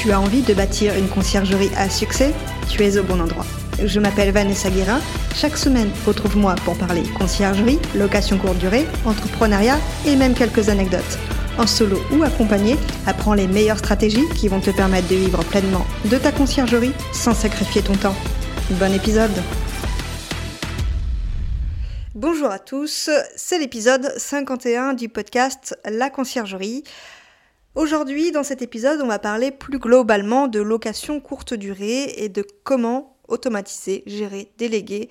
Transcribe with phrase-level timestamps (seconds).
[0.00, 2.32] Tu as envie de bâtir une conciergerie à succès
[2.70, 3.44] Tu es au bon endroit.
[3.84, 4.98] Je m'appelle Vanessa Guérin.
[5.34, 9.76] Chaque semaine, retrouve-moi pour parler conciergerie, location courte durée, entrepreneuriat
[10.06, 11.18] et même quelques anecdotes.
[11.58, 15.86] En solo ou accompagné, apprends les meilleures stratégies qui vont te permettre de vivre pleinement
[16.06, 18.16] de ta conciergerie sans sacrifier ton temps.
[18.70, 19.36] Bon épisode
[22.14, 26.84] Bonjour à tous, c'est l'épisode 51 du podcast La conciergerie.
[27.80, 32.46] Aujourd'hui, dans cet épisode, on va parler plus globalement de location courte durée et de
[32.62, 35.08] comment automatiser, gérer, déléguer,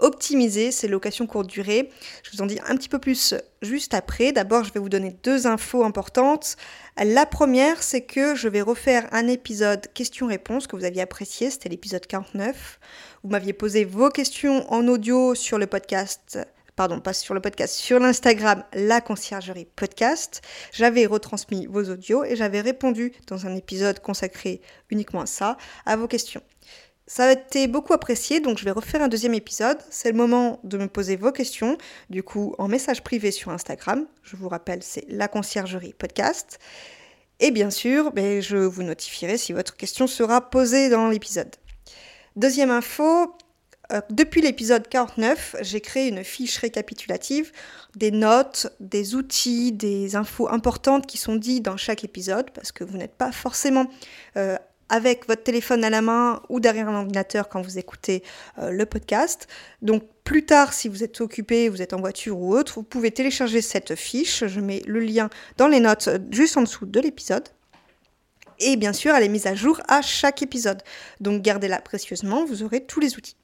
[0.00, 1.90] optimiser ces locations courte durée.
[2.24, 4.32] Je vous en dis un petit peu plus juste après.
[4.32, 6.56] D'abord, je vais vous donner deux infos importantes.
[7.00, 11.68] La première, c'est que je vais refaire un épisode questions-réponses que vous aviez apprécié, c'était
[11.68, 12.80] l'épisode 49.
[13.22, 16.40] Vous m'aviez posé vos questions en audio sur le podcast
[16.78, 20.42] pardon, pas sur le podcast, sur l'Instagram La Conciergerie Podcast.
[20.72, 25.56] J'avais retransmis vos audios et j'avais répondu dans un épisode consacré uniquement à ça,
[25.86, 26.40] à vos questions.
[27.08, 29.78] Ça a été beaucoup apprécié, donc je vais refaire un deuxième épisode.
[29.90, 31.76] C'est le moment de me poser vos questions,
[32.10, 34.06] du coup en message privé sur Instagram.
[34.22, 36.60] Je vous rappelle, c'est La Conciergerie Podcast.
[37.40, 41.56] Et bien sûr, ben, je vous notifierai si votre question sera posée dans l'épisode.
[42.36, 43.34] Deuxième info,
[43.92, 47.52] euh, depuis l'épisode 49, j'ai créé une fiche récapitulative
[47.96, 52.84] des notes, des outils, des infos importantes qui sont dites dans chaque épisode, parce que
[52.84, 53.86] vous n'êtes pas forcément
[54.36, 54.56] euh,
[54.90, 58.22] avec votre téléphone à la main ou derrière un ordinateur quand vous écoutez
[58.58, 59.48] euh, le podcast.
[59.80, 63.10] Donc plus tard, si vous êtes occupé, vous êtes en voiture ou autre, vous pouvez
[63.10, 64.44] télécharger cette fiche.
[64.46, 67.48] Je mets le lien dans les notes juste en dessous de l'épisode.
[68.60, 70.82] Et bien sûr, elle est mise à jour à chaque épisode.
[71.20, 73.36] Donc gardez-la précieusement, vous aurez tous les outils.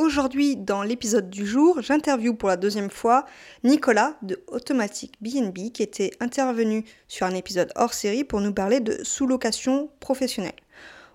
[0.00, 3.26] Aujourd'hui, dans l'épisode du jour, j'interviewe pour la deuxième fois
[3.64, 8.80] Nicolas de Automatic BNB qui était intervenu sur un épisode hors série pour nous parler
[8.80, 10.54] de sous-location professionnelle.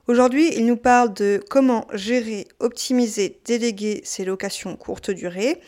[0.05, 5.61] Aujourd'hui, il nous parle de comment gérer, optimiser, déléguer ses locations courte durée.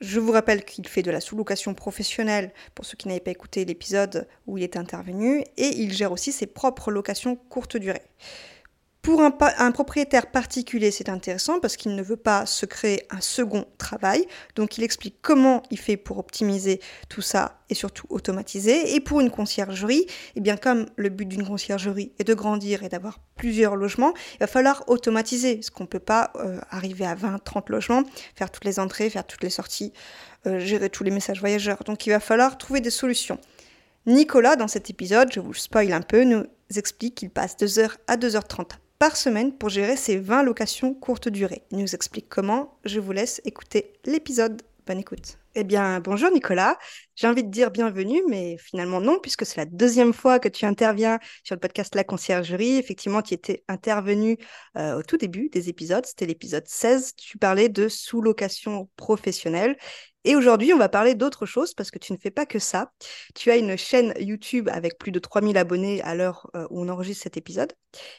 [0.00, 3.66] Je vous rappelle qu'il fait de la sous-location professionnelle pour ceux qui n'avaient pas écouté
[3.66, 8.00] l'épisode où il est intervenu et il gère aussi ses propres locations courte durée.
[9.08, 13.64] Pour un, propriétaire particulier, c'est intéressant parce qu'il ne veut pas se créer un second
[13.78, 14.26] travail.
[14.54, 18.94] Donc il explique comment il fait pour optimiser tout ça et surtout automatiser.
[18.94, 20.04] Et pour une conciergerie,
[20.36, 24.40] eh bien comme le but d'une conciergerie est de grandir et d'avoir plusieurs logements, il
[24.40, 28.02] va falloir automatiser parce qu'on ne peut pas euh, arriver à 20, 30 logements,
[28.34, 29.94] faire toutes les entrées, faire toutes les sorties,
[30.46, 31.82] euh, gérer tous les messages voyageurs.
[31.84, 33.40] Donc il va falloir trouver des solutions.
[34.04, 36.44] Nicolas, dans cet épisode, je vous spoil un peu, nous
[36.76, 38.66] explique qu'il passe 2h à 2h30
[38.98, 41.62] par semaine pour gérer ces 20 locations courte durée.
[41.70, 42.78] Il nous explique comment.
[42.84, 44.62] Je vous laisse écouter l'épisode.
[44.86, 45.38] Bonne écoute.
[45.54, 46.78] Eh bien, bonjour Nicolas.
[47.14, 50.64] J'ai envie de dire bienvenue, mais finalement non, puisque c'est la deuxième fois que tu
[50.64, 52.76] interviens sur le podcast La Conciergerie.
[52.76, 54.38] Effectivement, tu étais intervenu
[54.76, 56.06] euh, au tout début des épisodes.
[56.06, 57.14] C'était l'épisode 16.
[57.16, 59.76] Tu parlais de sous-location professionnelle.
[60.28, 62.92] Et aujourd'hui, on va parler d'autre chose parce que tu ne fais pas que ça.
[63.34, 66.88] Tu as une chaîne YouTube avec plus de 3000 abonnés à l'heure euh, où on
[66.90, 67.72] enregistre cet épisode.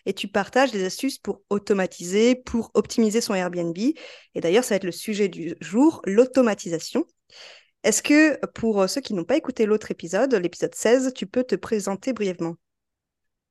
[0.08, 3.78] Et tu partages des astuces pour automatiser, pour optimiser son Airbnb.
[3.78, 7.06] Et d'ailleurs, ça va être le sujet du jour, l'automatisation.
[7.84, 11.56] Est-ce que pour ceux qui n'ont pas écouté l'autre épisode, l'épisode 16, tu peux te
[11.56, 12.56] présenter brièvement?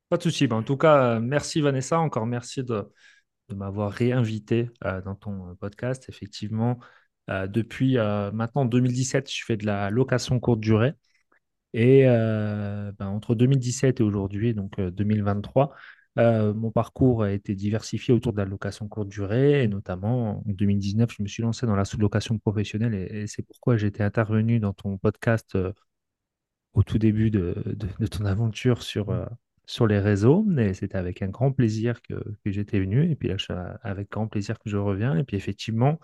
[0.08, 0.46] Pas de souci.
[0.48, 2.00] Ben, en tout cas, euh, merci Vanessa.
[2.00, 2.90] Encore merci de,
[3.54, 6.08] m'avoir réinvité euh, dans ton podcast.
[6.08, 6.84] Effectivement, euh,
[7.28, 10.94] depuis euh, maintenant 2017, je fais de la location courte durée.
[11.74, 15.74] Et euh, ben, entre 2017 et aujourd'hui, donc 2023,
[16.16, 19.62] mon parcours a été diversifié autour de la location courte durée.
[19.62, 22.94] Et notamment, en 2019, je me suis lancé dans la sous-location professionnelle.
[22.94, 25.56] Et, c'est pourquoi j'étais intervenu dans ton podcast
[26.72, 27.54] au tout début de,
[28.10, 29.14] ton aventure sur,
[29.66, 30.44] sur les réseaux.
[30.58, 32.14] Et c'était avec un grand plaisir que,
[32.46, 33.08] j'étais venu.
[33.10, 35.16] Et puis là, avec grand plaisir que je reviens.
[35.16, 36.00] Et puis effectivement,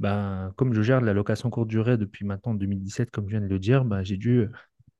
[0.00, 3.40] ben, comme je gère de la location courte durée depuis maintenant 2017, comme je viens
[3.40, 4.46] de le dire, ben, j'ai dû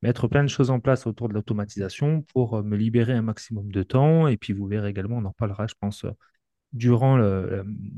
[0.02, 3.70] mettre plein de choses en place autour de l'automatisation pour euh, me libérer un maximum
[3.70, 4.28] de temps.
[4.28, 6.10] Et puis, vous verrez également, on en reparlera, je pense, euh,
[6.72, 7.18] durant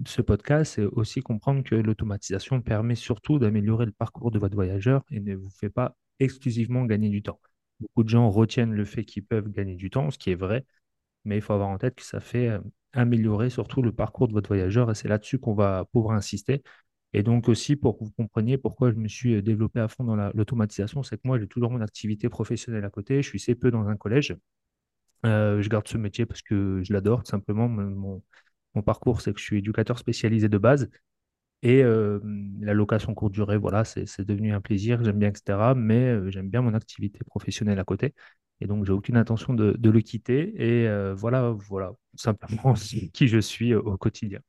[0.07, 5.03] ce podcast, c'est aussi comprendre que l'automatisation permet surtout d'améliorer le parcours de votre voyageur
[5.11, 7.41] et ne vous fait pas exclusivement gagner du temps.
[7.81, 10.67] Beaucoup de gens retiennent le fait qu'ils peuvent gagner du temps, ce qui est vrai,
[11.25, 12.61] mais il faut avoir en tête que ça fait euh,
[12.93, 16.63] améliorer surtout le parcours de votre voyageur et c'est là-dessus qu'on va pouvoir insister.
[17.12, 20.05] Et donc aussi, pour que vous compreniez pourquoi je me suis euh, développé à fond
[20.05, 23.23] dans l'automatisation, c'est que moi, j'ai toujours mon activité professionnelle à côté.
[23.23, 24.37] Je suis CPE dans un collège.
[25.27, 27.69] Euh, je garde ce métier parce que je l'adore, tout simplement.
[27.69, 28.23] Mon,
[28.83, 30.89] parcours, c'est que je suis éducateur spécialisé de base.
[31.62, 32.21] Et euh,
[32.61, 35.75] la location courte durée, voilà, c'est devenu un plaisir, j'aime bien, etc.
[35.75, 38.15] Mais j'aime bien mon activité professionnelle à côté.
[38.61, 40.55] Et donc, j'ai aucune intention de, le quitter.
[40.57, 42.75] Et voilà, voilà, simplement
[43.12, 44.41] qui je suis au quotidien.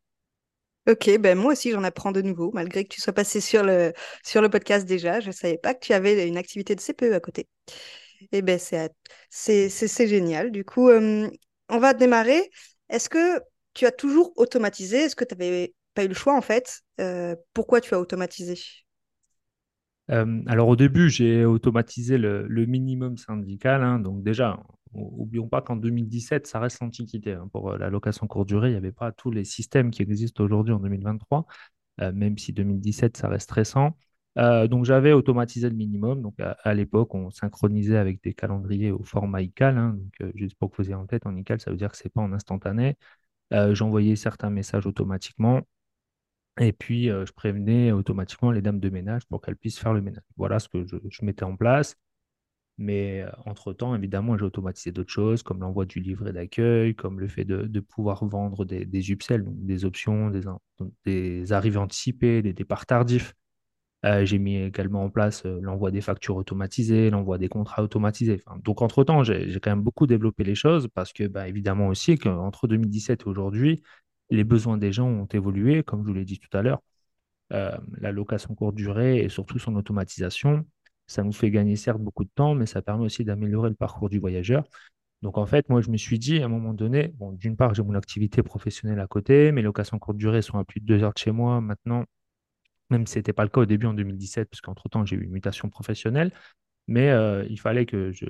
[0.87, 3.93] Ok, ben moi aussi j'en apprends de nouveau, malgré que tu sois passé sur le,
[4.49, 5.19] podcast déjà.
[5.19, 7.47] Je ne savais pas que tu avais une activité de CPE à côté.
[8.31, 10.51] Et eh ben c'est, génial.
[10.51, 11.29] Du coup, euh,
[11.69, 12.49] on va démarrer.
[12.89, 13.41] Est-ce que
[13.73, 14.97] tu as toujours automatisé?
[14.97, 16.81] Est-ce que tu n'avais pas eu le choix en fait?
[16.99, 18.55] Euh, Pourquoi tu as automatisé?
[20.09, 23.83] Euh, alors au début, j'ai automatisé le, minimum syndical.
[23.83, 23.99] Hein.
[23.99, 24.59] donc déjà,
[24.93, 27.33] Oublions pas qu'en 2017, ça reste l'antiquité.
[27.33, 27.47] Hein.
[27.51, 30.43] Pour euh, la location courte durée, il n'y avait pas tous les systèmes qui existent
[30.43, 31.45] aujourd'hui en 2023,
[32.01, 33.97] euh, même si 2017, ça reste récent.
[34.37, 36.21] Euh, donc j'avais automatisé le minimum.
[36.21, 39.77] Donc à, l'époque, on synchronisait avec des calendriers au format ICAL.
[39.77, 39.97] Hein.
[40.35, 42.11] juste pour que vous ayez en tête, en ICAL, ça veut dire que ce n'est
[42.11, 42.97] pas en instantané.
[43.51, 45.61] J'envoyais certains messages automatiquement.
[46.59, 50.23] Et puis, je prévenais automatiquement les dames de ménage pour qu'elles puissent faire le ménage.
[50.37, 51.97] Voilà ce que je mettais en place.
[52.77, 57.45] Mais entre-temps, évidemment, j'ai automatisé d'autres choses, comme l'envoi du livret d'accueil, comme le fait
[57.45, 60.31] de, pouvoir vendre des, des upsells, donc des options,
[61.05, 63.33] des, arrivées anticipées, des départs tardifs.
[64.03, 68.41] J'ai mis également en place l'envoi des factures automatisées, l'envoi des contrats automatisés.
[68.63, 72.67] donc, entre-temps, j'ai quand même beaucoup développé les choses parce que, bah, évidemment aussi, qu'entre
[72.67, 73.83] 2017 et aujourd'hui,
[74.31, 76.81] les besoins des gens ont évolué, comme je vous l'ai dit tout à l'heure.
[77.51, 80.65] la location courte durée et surtout son automatisation
[81.11, 84.09] ça nous fait gagner certes beaucoup de temps, mais ça permet aussi d'améliorer le parcours
[84.09, 84.63] du voyageur.
[85.21, 87.75] Donc en fait, moi je me suis dit à un moment donné, bon, d'une part
[87.75, 91.03] j'ai mon activité professionnelle à côté, mes locations courte durée sont à plus de deux
[91.03, 91.61] heures de chez moi.
[91.61, 92.05] Maintenant,
[92.89, 95.23] même si ce n'était pas le cas au début en 2017, parce qu'entre-temps j'ai eu
[95.23, 96.31] une mutation professionnelle,
[96.87, 98.25] mais euh, il fallait que je,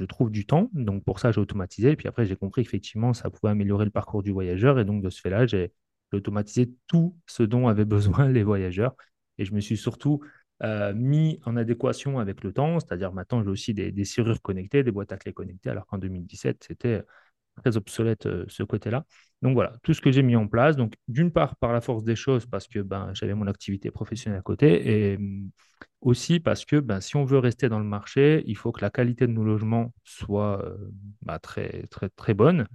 [0.00, 3.14] je trouve du temps, donc pour ça j'ai automatisé, et puis après j'ai compris qu'effectivement
[3.14, 5.72] ça pouvait améliorer le parcours du voyageur, et donc de ce fait-là j'ai
[6.12, 8.94] automatisé tout ce dont avaient besoin les voyageurs,
[9.38, 10.20] et je me suis surtout
[10.62, 14.92] euh, mis en adéquation avec le temps, c'est-à-dire maintenant j'ai aussi des, serrures connectées, des
[14.92, 17.02] boîtes à clés connectées, alors qu'en 2017 c'était
[17.56, 19.04] très obsolète euh, ce côté-là.
[19.42, 22.04] Donc voilà, tout ce que j'ai mis en place, donc d'une part par la force
[22.04, 25.50] des choses parce que ben, j'avais mon activité professionnelle à côté et mm,
[26.00, 28.90] aussi parce que ben, si on veut rester dans le marché, il faut que la
[28.90, 30.76] qualité de nos logements soit euh,
[31.22, 32.66] bah, très, très, très bonne.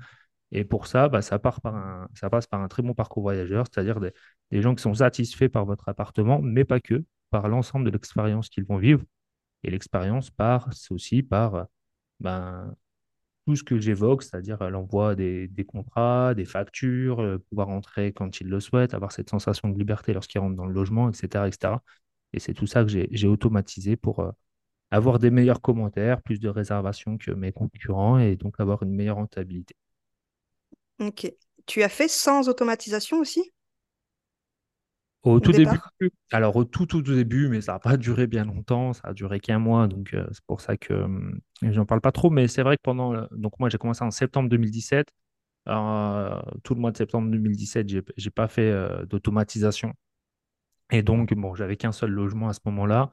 [0.52, 3.24] Et pour ça, bah, ça, part par un, ça passe par un très bon parcours
[3.24, 4.12] voyageur, c'est-à-dire des,
[4.52, 8.50] des, gens qui sont satisfaits par votre appartement, mais pas que par l'ensemble de l'expérience
[8.50, 9.04] qu'ils vont vivre.
[9.64, 11.68] Et l'expérience part, c'est aussi par
[12.20, 12.76] ben,
[13.46, 18.48] tout ce que j'évoque, c'est-à-dire l'envoi des, contrats, des factures, euh, pouvoir entrer quand ils
[18.48, 21.48] le souhaitent, avoir cette sensation de liberté lorsqu'ils rentrent dans le logement, etc.
[21.48, 21.74] etc.
[22.34, 24.32] Et c'est tout ça que j'ai automatisé pour euh,
[24.92, 29.18] avoir des meilleurs commentaires, plus de réservations que mes concurrents et donc avoir une meilleure
[29.18, 29.76] rentabilité.
[31.00, 31.32] Ok.
[31.66, 33.52] Tu as fait sans automatisation aussi?
[35.24, 35.78] Au tout début,
[36.32, 39.40] alors au tout, tout, début, mais ça n'a pas duré bien longtemps, ça a duré
[39.40, 41.06] qu'un mois, donc euh, c'est pour ça que
[41.62, 42.30] je j'en parle pas trop.
[42.30, 45.12] Mais c'est vrai que pendant, donc moi j'ai commencé en septembre 2017.
[45.68, 49.94] Euh, tout le mois de septembre 2017, j'ai n'ai pas fait euh, d'automatisation.
[50.92, 53.12] Et donc, bon, j'avais qu'un seul logement à ce moment-là.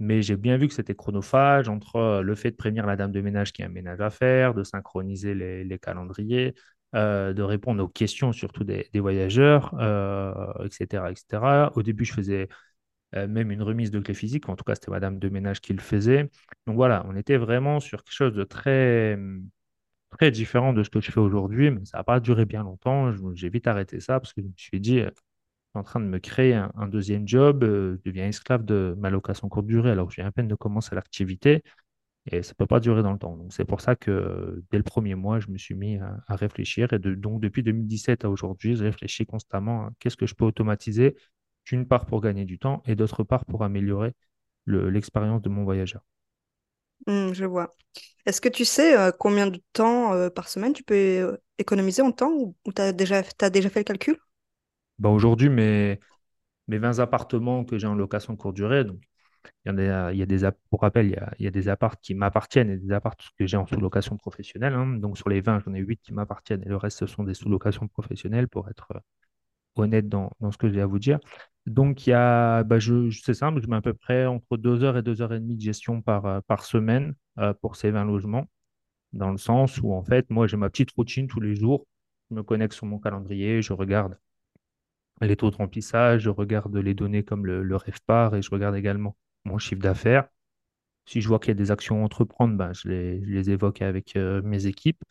[0.00, 3.20] Mais j'ai bien vu que c'était chronophage entre le fait de prévenir la dame de
[3.20, 6.54] ménage qui a un ménage à faire, de synchroniser les calendriers,
[6.94, 9.72] euh, de répondre aux questions surtout des, voyageurs,
[10.62, 11.70] etc., euh, etc.
[11.74, 12.48] Au début, je faisais
[13.16, 15.72] euh, même une remise de clés physiques, en tout cas, c'était Madame de Ménage qui
[15.72, 16.30] le faisait.
[16.66, 19.18] Donc voilà, on était vraiment sur quelque chose de très,
[20.10, 23.12] très différent de ce que je fais aujourd'hui, mais ça n'a pas duré bien longtemps.
[23.34, 25.12] J'ai vite arrêté ça parce que je me suis dit, je suis
[25.74, 29.66] en train de me créer un, deuxième job, je deviens esclave de ma location courte
[29.66, 31.62] durée alors que j'ai à peine de commencer l'activité.
[32.30, 33.36] Et ça ne peut pas durer dans le temps.
[33.36, 36.92] Donc, c'est pour ça que dès le premier mois, je me suis mis à, réfléchir.
[36.92, 41.16] Et donc, depuis 2017 à aujourd'hui, je réfléchis constamment à qu'est-ce que je peux automatiser,
[41.66, 44.14] d'une part pour gagner du temps et d'autre part pour améliorer
[44.66, 46.02] l'expérience de mon voyageur.
[47.08, 47.70] Mmh, je vois.
[48.26, 52.02] Est-ce que tu sais euh, combien de temps euh, par semaine tu peux euh, économiser
[52.02, 54.16] en temps ou, tu as déjà, as déjà fait le calcul?
[54.98, 55.98] Bah Aujourd'hui, mes,
[56.68, 59.00] mes 20 appartements que j'ai en location courte durée, donc
[59.64, 62.92] il y, a, des, pour rappel, il y a, des apparts qui m'appartiennent et des
[62.92, 64.74] apparts que j'ai en sous-location professionnelle.
[64.74, 64.96] Hein.
[64.96, 67.34] Donc sur les 20, j'en ai 8 qui m'appartiennent et le reste, ce sont des
[67.34, 69.00] sous-locations professionnelles pour être euh,
[69.76, 71.18] honnête dans, dans, ce que j'ai à vous dire.
[71.66, 74.96] Donc il y a, bah, c'est simple, je mets à peu près entre 2 heures
[74.96, 78.04] et 2 heures et demie de gestion par, euh, par semaine euh, pour ces 20
[78.04, 78.48] logements,
[79.12, 81.86] dans le sens où en fait, moi j'ai ma petite routine tous les jours.
[82.30, 84.18] Je me connecte sur mon calendrier, je regarde
[85.20, 88.74] les taux de remplissage, je regarde les données comme le, le REFPAR et je regarde
[88.74, 90.28] également mon chiffre d'affaires.
[91.06, 94.16] Si je vois qu'il y a des actions à entreprendre, ben, je, les, évoque avec
[94.16, 95.02] euh, mes équipes,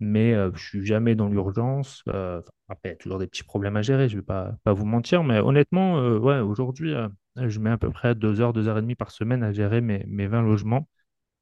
[0.00, 2.02] mais euh, je ne suis jamais dans l'urgence.
[2.08, 4.56] Euh, après, il y a toujours des petits problèmes à gérer, je ne vais pas,
[4.64, 6.94] pas vous mentir, mais honnêtement, ouais, aujourd'hui,
[7.36, 9.80] je mets à peu près deux heures, deux heures et demie par semaine à gérer
[9.80, 10.88] mes, mes 20 logements.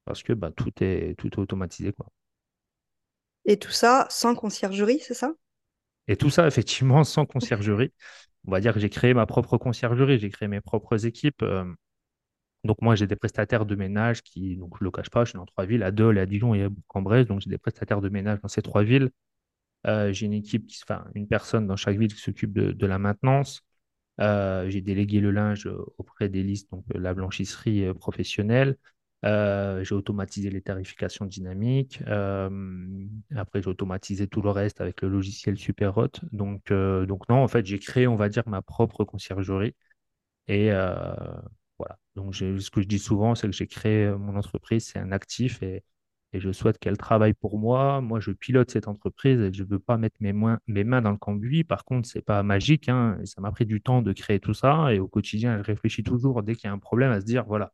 [0.04, 2.06] parce que bah, tout est, tout est automatisé, quoi.
[3.44, 5.32] Et tout ça sans conciergerie, c'est ça?
[6.08, 7.92] Et tout ça, effectivement, sans conciergerie.
[8.46, 11.44] On va dire que j'ai créé ma propre conciergerie, j'ai créé mes propres équipes.
[12.64, 15.30] Donc moi, j'ai des prestataires de ménage qui, donc je ne le cache pas, je
[15.30, 17.26] suis dans trois villes, à Dole, à Dijon et à Bourg-en-Bresse.
[17.26, 19.10] Donc j'ai des prestataires de ménage dans ces trois villes.
[19.86, 22.98] Euh, j'ai une équipe, qui, enfin une personne dans chaque ville qui s'occupe de, la
[22.98, 23.62] maintenance.
[24.20, 28.76] Euh, j'ai délégué le linge auprès des listes, donc la blanchisserie euh, professionnelle.
[29.24, 32.00] J'ai automatisé les tarifications dynamiques.
[33.36, 36.08] Après, j'ai automatisé tout le reste avec le logiciel Superhot.
[36.32, 39.74] Donc, donc non, en fait, j'ai créé, on va dire, ma propre conciergerie.
[40.48, 40.70] Et.
[42.16, 45.12] Donc, ce que je dis souvent, c'est que j'ai créé euh, mon entreprise, c'est un
[45.12, 45.84] actif et,
[46.34, 48.00] je souhaite qu'elle travaille pour moi.
[48.00, 50.58] Moi, je pilote cette entreprise et je ne veux pas mettre mes, mains-
[51.02, 51.62] dans le cambouis.
[51.62, 54.94] Par contre, c'est pas magique, hein, ça m'a pris du temps de créer tout ça.
[54.94, 57.44] Et au quotidien, je réfléchis toujours dès qu'il y a un problème à se dire,
[57.44, 57.72] voilà,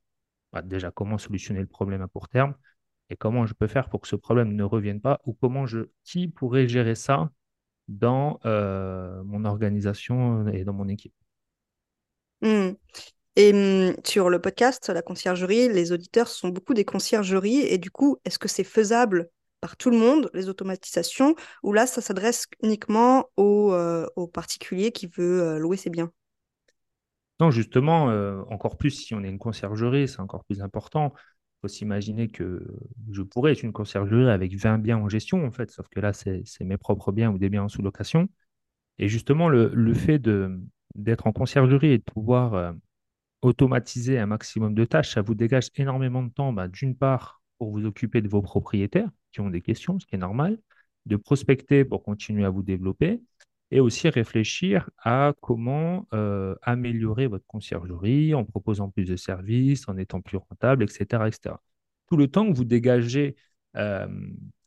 [0.53, 2.55] bah, déjà, comment solutionner le problème à court terme
[3.11, 5.91] et comment je peux faire pour que ce problème ne revienne pas ou comment je,
[6.05, 7.31] qui pourrait gérer ça
[7.89, 11.15] dans euh, mon organisation et dans mon équipe.
[12.41, 12.77] Hmm.
[13.41, 17.61] Et hum, sur le podcast, la conciergerie, les auditeurs sont beaucoup des conciergeries.
[17.61, 19.31] Et du coup, est-ce que c'est faisable
[19.61, 25.07] par tout le monde, les automatisations, ou là, ça s'adresse uniquement aux, euh, particuliers qui
[25.07, 26.11] veulent euh, louer ses biens?
[27.39, 31.13] Non, justement, euh, encore plus si on est une conciergerie, c'est encore plus important.
[31.15, 32.67] Il faut s'imaginer que
[33.13, 36.13] je pourrais être une conciergerie avec 20 biens en gestion, en fait, sauf que là,
[36.13, 38.29] c'est mes propres biens ou des biens en sous-location.
[38.99, 40.21] Et justement, le, le fait
[40.97, 42.75] d'être en conciergerie et de pouvoir
[43.43, 47.71] automatiser un maximum de tâches, ça vous dégage énormément de temps, bah, d'une part, pour
[47.71, 50.59] vous occuper de vos propriétaires qui ont des questions, ce qui est normal,
[51.07, 53.21] de prospecter pour continuer à vous développer,
[53.71, 59.97] et aussi réfléchir à comment euh, améliorer votre conciergerie en proposant plus de services, en
[59.97, 61.57] étant plus rentable, etc., etc.
[62.09, 63.37] Tout le temps que vous dégagez
[63.77, 64.09] euh,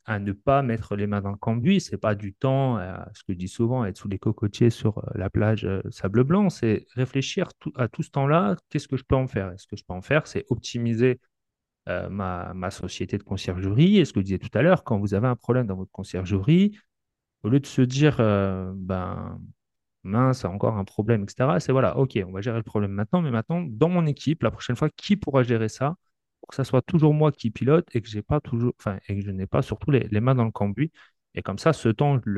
[0.04, 3.22] à ne pas mettre les mains dans le cambouis, c'est pas du temps, euh, ce
[3.22, 6.50] que je dis souvent, être sous les cocotiers sur euh, la plage euh, sable blanc,
[6.50, 9.52] c'est réfléchir à tout ce temps-là, qu'est-ce que je peux en faire?
[9.52, 11.20] Et ce que je peux en faire, c'est optimiser
[11.86, 13.98] ma, société de conciergerie.
[13.98, 15.90] Et ce que je disais tout à l'heure, quand vous avez un problème dans votre
[15.90, 16.78] conciergerie,
[17.42, 19.40] au lieu de se dire, ben,
[20.04, 23.32] mince, encore un problème, etc., c'est voilà, ok, on va gérer le problème maintenant, mais
[23.32, 25.96] maintenant, dans mon équipe, la prochaine fois, qui pourra gérer ça?
[26.48, 29.24] Que ça soit toujours moi qui pilote et que j'ai pas toujours, enfin, et que
[29.24, 30.92] je n'ai pas surtout les, mains dans le cambouis.
[31.34, 32.30] Et comme ça, ce temps, je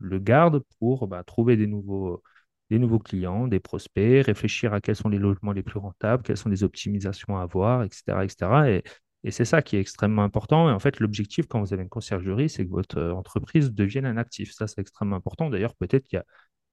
[0.00, 2.22] le, garde pour bah, trouver des nouveaux,
[2.70, 6.36] des nouveaux clients, des prospects, réfléchir à quels sont les logements les plus rentables, quelles
[6.36, 8.68] sont les optimisations à avoir, etc., etc.
[8.68, 8.82] Et,
[9.24, 10.68] et c'est ça qui est extrêmement important.
[10.70, 14.06] Et en fait, l'objectif quand vous avez une conciergerie, c'est que votre euh, entreprise devienne
[14.06, 14.52] un actif.
[14.52, 15.50] Ça, c'est extrêmement important.
[15.50, 16.24] D'ailleurs, peut-être qu'il y a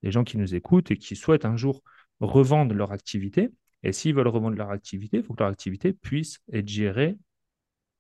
[0.04, 1.82] des gens qui nous écoutent et qui souhaitent un jour
[2.20, 3.50] revendre leur activité.
[3.84, 7.18] Et s'ils veulent revendre leur activité, il faut que leur activité puisse être gérée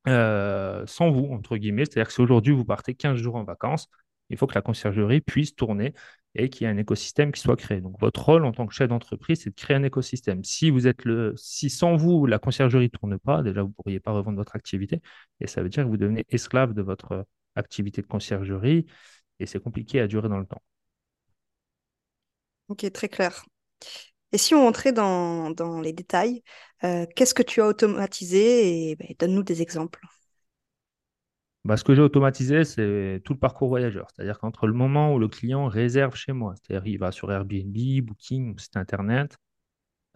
[0.07, 1.85] euh, sans vous, entre guillemets.
[1.85, 3.87] C'est-à-dire que si aujourd'hui vous partez 15 jours en vacances,
[4.29, 5.93] il faut que la conciergerie puisse tourner
[6.35, 7.81] et qu'il y ait un écosystème qui soit créé.
[7.81, 10.43] Donc votre rôle en tant que chef d'entreprise, c'est de créer un écosystème.
[10.43, 13.73] Si vous êtes le, si sans vous la conciergerie ne tourne pas, déjà vous ne
[13.73, 15.01] pourriez pas revendre votre activité
[15.39, 17.25] et ça veut dire que vous devenez esclave de votre
[17.55, 18.85] activité de conciergerie
[19.39, 20.61] et c'est compliqué à durer dans le temps.
[22.67, 23.45] Ok, très clair.
[24.33, 26.43] Et si on entrait dans, les détails,
[26.83, 30.01] euh, qu'est-ce que tu as automatisé et ben, donne-nous des exemples.
[31.63, 34.07] Bah, ce que j'ai automatisé, c'est tout le parcours voyageur.
[34.09, 37.77] C'est-à-dire qu'entre le moment où le client réserve chez moi, c'est-à-dire il va sur Airbnb,
[38.01, 39.37] Booking, site internet,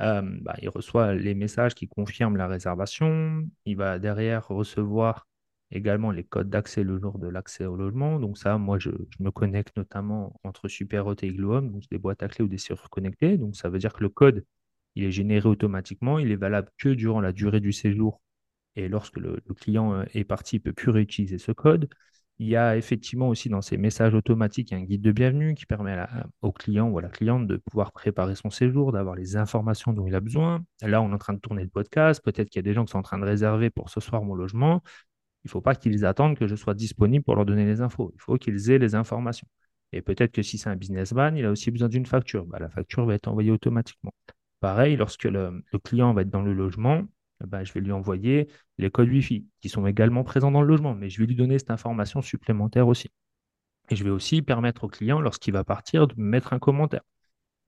[0.02, 3.48] euh, bah, il reçoit les messages qui confirment la réservation.
[3.66, 5.27] Il va derrière recevoir
[5.72, 8.20] également les codes d'accès le jour de l'accès au logement.
[8.20, 12.28] Donc ça, moi, je, me connecte notamment entre Superhot et Igluhome, donc des boîtes à
[12.28, 13.38] clés ou des serrures connectées.
[13.38, 14.46] Donc ça veut dire que le code,
[14.96, 16.20] il est généré automatiquement.
[16.20, 18.22] Il est valable que durant la durée du séjour.
[18.76, 21.90] Et lorsque le, client euh, est parti, il ne peut plus réutiliser ce code.
[22.40, 25.98] Il y a effectivement aussi dans ces messages automatiques un guide de bienvenue qui permet
[26.44, 30.06] au client ou à la cliente de pouvoir préparer son séjour, d'avoir les informations dont
[30.06, 30.64] il a besoin.
[30.84, 32.24] Là, on est en train de tourner le podcast.
[32.24, 34.24] Peut-être qu'il y a des gens qui sont en train de réserver pour ce soir
[34.24, 34.84] mon logement.
[35.48, 38.12] Il ne faut pas qu'ils attendent que je sois disponible pour leur donner les infos.
[38.14, 39.48] Il faut qu'ils aient les informations.
[39.94, 42.46] Et peut-être que si c'est un businessman, il a aussi besoin d'une facture.
[42.46, 44.12] Bah, la facture va être envoyée automatiquement.
[44.60, 47.04] Pareil, lorsque le, client va être dans le logement,
[47.40, 50.94] bah, je vais lui envoyer les codes Wi-Fi qui sont également présents dans le logement,
[50.94, 53.10] mais je vais lui donner cette information supplémentaire aussi.
[53.90, 57.04] Et je vais aussi permettre au client, lorsqu'il va partir, de mettre un commentaire.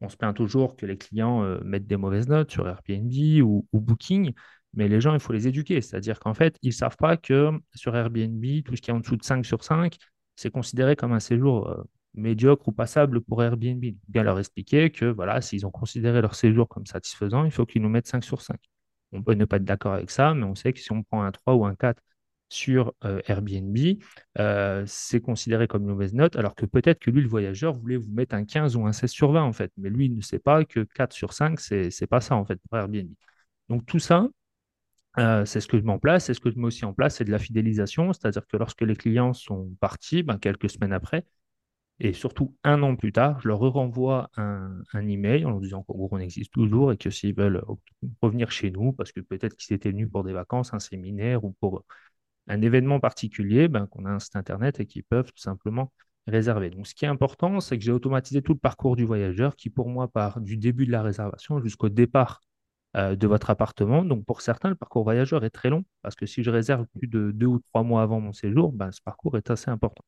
[0.02, 3.66] On se plaint toujours que les clients euh, mettent des mauvaises notes sur Airbnb ou
[3.72, 4.34] Booking,
[4.74, 5.82] mais les gens, il faut les éduquer.
[5.82, 9.00] C'est-à-dire qu'en fait, ils ne savent pas que sur Airbnb, tout ce qui est en
[9.00, 9.98] dessous de 5 sur 5,
[10.36, 11.84] c'est considéré comme un séjour euh,
[12.14, 13.84] médiocre ou passable pour Airbnb.
[14.08, 17.82] Bien leur expliquer que voilà, s'ils ont considéré leur séjour comme satisfaisant, il faut qu'ils
[17.82, 18.58] nous mettent 5 sur 5.
[19.12, 21.24] On peut ne pas être d'accord avec ça, mais on sait que si on prend
[21.24, 22.02] un 3 ou un 4
[22.50, 23.78] sur euh, Airbnb,
[24.40, 27.98] euh, c'est considéré comme une mauvaise note, alors que peut-être que lui, le voyageur, voulait
[27.98, 29.72] vous mettre un 15 ou un 16 sur 20, en fait.
[29.78, 32.60] Mais lui, il ne sait pas que 4 sur 5, c'est pas ça, en fait,
[32.70, 33.12] pour Airbnb.
[33.70, 34.28] Donc tout ça,
[35.18, 36.26] euh, c'est ce que je mets en place.
[36.26, 38.82] C'est ce que je mets aussi en place, c'est de la fidélisation, c'est-à-dire que lorsque
[38.82, 41.26] les clients sont partis, ben, quelques semaines après,
[42.00, 45.84] et surtout un an plus tard, je leur renvoie un, un email en leur disant
[45.84, 47.62] qu'en gros, on existe toujours et que s'ils veulent
[48.22, 51.52] revenir chez nous, parce que peut-être qu'ils étaient venus pour des vacances, un séminaire ou
[51.60, 51.84] pour
[52.48, 55.92] un événement particulier, ben, qu'on a un site internet et qu'ils peuvent tout simplement
[56.28, 56.70] réserver.
[56.70, 59.70] Donc, ce qui est important, c'est que j'ai automatisé tout le parcours du voyageur qui,
[59.70, 62.42] pour moi, part du début de la réservation jusqu'au départ
[62.98, 64.04] euh, de votre appartement.
[64.04, 67.08] Donc, pour certains, le parcours voyageur est très long parce que si je réserve plus
[67.08, 70.04] de deux ou trois mois avant mon séjour, ben, ce parcours est assez important.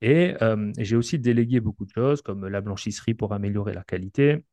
[0.00, 4.44] Et euh, j'ai aussi délégué beaucoup de choses comme la blanchisserie pour améliorer la qualité,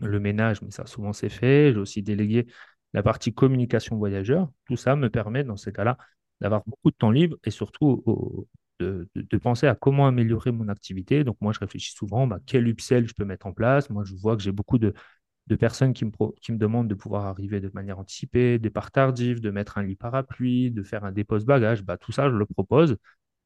[0.00, 1.72] le ménage, mais ça souvent c'est fait.
[1.72, 2.46] J'ai aussi délégué
[2.92, 4.50] la partie communication voyageur.
[4.66, 5.98] Tout ça me permet dans ces cas-là
[6.40, 8.04] d'avoir beaucoup de temps libre et surtout
[8.80, 9.08] de,
[9.42, 11.24] penser à comment améliorer mon activité.
[11.24, 13.90] Donc moi, je réfléchis souvent, bah, quel upsell je peux mettre en place.
[13.90, 14.94] Moi, je vois que j'ai beaucoup de,
[15.56, 19.50] personnes qui me, qui me demandent de pouvoir arriver de manière anticipée, départ tardif, de
[19.50, 21.82] mettre un lit parapluie, de faire un dépose bagage.
[21.82, 22.96] Bah, tout ça, je le propose.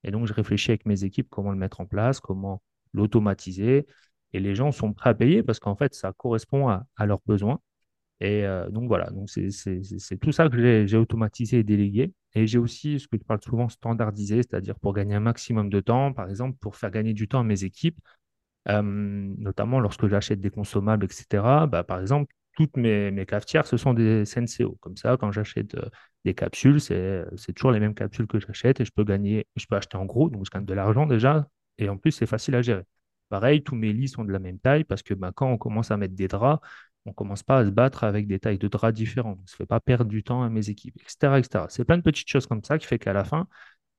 [0.05, 3.87] Et donc, je réfléchis avec mes équipes comment le mettre en place, comment l'automatiser.
[4.33, 7.61] Et les gens sont prêts à payer parce qu'en fait, ça correspond à, leurs besoins.
[8.21, 12.13] Et euh, donc voilà, donc c'est tout ça que j'ai automatisé et délégué.
[12.35, 15.81] Et j'ai aussi ce que je parle souvent standardisé, c'est-à-dire pour gagner un maximum de
[15.81, 17.99] temps, par exemple, pour faire gagner du temps à mes équipes,
[18.68, 21.66] euh, notamment lorsque j'achète des consommables, etc.
[21.66, 24.76] Bah, par exemple, toutes mes, cafetières, ce sont des Senseo.
[24.80, 25.88] Comme ça, quand j'achète euh,
[26.25, 29.76] des capsules, c'est toujours les mêmes capsules que j'achète et je peux gagner, je peux
[29.76, 31.49] acheter en gros, donc je gagne de l'argent déjà.
[31.78, 32.85] Et en plus, c'est facile à gérer.
[33.28, 35.90] Pareil, tous mes lits sont de la même taille parce que bah, quand on commence
[35.90, 36.62] à mettre des draps,
[37.06, 39.38] on ne commence pas à se battre avec des tailles de draps différentes.
[39.47, 41.38] Ça ne fait pas perdre du temps à mes équipes, etc.
[41.38, 41.66] etc.
[41.68, 43.46] C'est plein de petites choses comme ça qui fait qu'à la fin,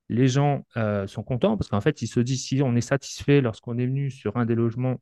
[0.08, 3.40] les gens euh, sont contents parce qu'en fait, ils se disent si on est satisfait
[3.40, 5.00] lorsqu'on est venu sur un des logements,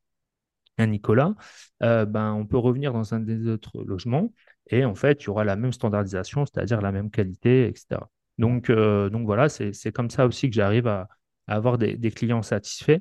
[0.78, 1.34] un Nicolas,
[1.82, 4.32] euh, ben, on peut revenir dans un des autres logements
[4.70, 8.00] et en fait, il y aura la même standardisation, c'est-à-dire la même qualité, etc.
[8.38, 11.08] Donc, euh, donc voilà, c'est comme ça aussi que j'arrive à,
[11.46, 12.98] avoir des, des, clients satisfaits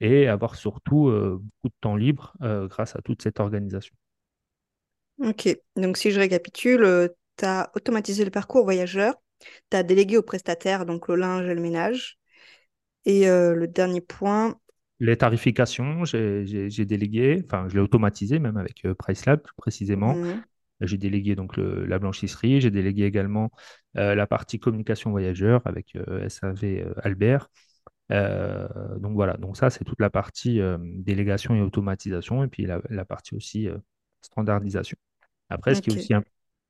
[0.00, 3.94] et avoir surtout beaucoup de temps libre grâce à toute cette organisation.
[5.18, 9.14] Ok, donc si je récapitule, tu as automatisé le parcours voyageur,
[9.70, 12.18] tu as délégué au prestataire, donc le linge et le ménage.
[13.04, 14.56] Et euh, le dernier point.
[15.00, 20.14] Les tarifications, j'ai délégué, enfin je l'ai automatisé même avec euh, PriceLab plus précisément.
[20.14, 20.42] Mhm.
[20.82, 23.52] J'ai délégué donc la blanchisserie, j'ai délégué également
[23.94, 27.50] la partie communication voyageur avec SAV Albert.
[28.10, 33.36] donc voilà, donc ça c'est toute la partie délégation et automatisation et puis la partie
[33.36, 33.68] aussi
[34.22, 34.96] standardisation.
[35.50, 36.14] Après, ce qui est aussi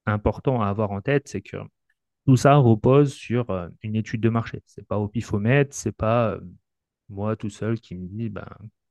[0.07, 1.57] important à avoir en tête, c'est que
[2.27, 4.63] tout ça repose sur euh, une étude de marché.
[4.67, 6.41] Ce n'est pas au pifomètre, ce n'est pas euh,
[7.09, 8.47] moi tout seul qui me dis ben,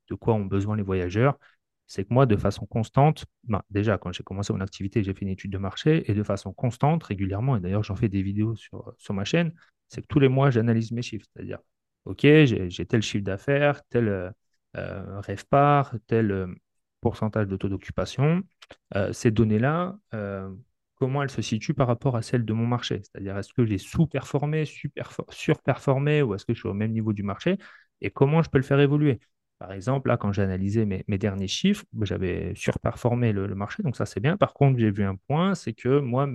[0.08, 1.38] de quoi ont besoin les voyageurs.
[1.86, 5.22] C'est que moi, de façon constante, ben, déjà, quand j'ai commencé mon activité, j'ai fait
[5.22, 8.54] une étude de marché et de façon constante, régulièrement, et d'ailleurs, j'en fais des vidéos
[8.56, 9.52] sur, sur ma chaîne,
[9.88, 11.26] c'est que tous les mois, j'analyse mes chiffres.
[11.34, 11.58] C'est-à-dire,
[12.06, 14.30] OK, j'ai tel chiffre d'affaires, tel euh,
[14.76, 16.48] euh rêve par, tel
[17.02, 18.42] pourcentage de taux d'occupation.
[18.96, 20.50] Euh, ces données-là, euh,
[21.02, 23.78] comment elles se situent par rapport à celles de mon marché C'est-à-dire, est-ce que j'ai
[23.78, 24.64] sous-performé,
[25.30, 27.58] surperformé ou est-ce que je suis au même niveau du marché
[28.00, 29.18] Et comment je peux le faire évoluer?
[29.58, 33.96] Par exemple, là, quand j'ai analysé mes, derniers chiffres, j'avais surperformé le, le, marché, donc
[33.96, 34.36] ça c'est bien.
[34.36, 36.28] Par contre, j'ai vu un point, c'est que moi,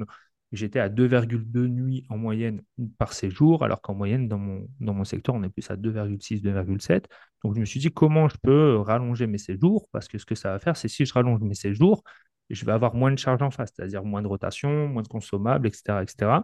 [0.53, 2.61] J'étais à 2,2 nuits en moyenne
[2.97, 6.41] par séjour, alors qu'en moyenne, dans mon, dans mon secteur, on est plus à 2,6,
[6.41, 7.09] 2,7.
[7.43, 9.89] Donc, je me suis dit, comment je peux rallonger mes séjours?
[9.91, 12.01] Parce que ce que ça va faire, c'est si je rallonge mes séjours,
[12.49, 15.67] je vais avoir moins de charges en face, c'est-à-dire moins de rotation, moins de consommables,
[15.67, 16.01] etc.
[16.03, 16.41] etc.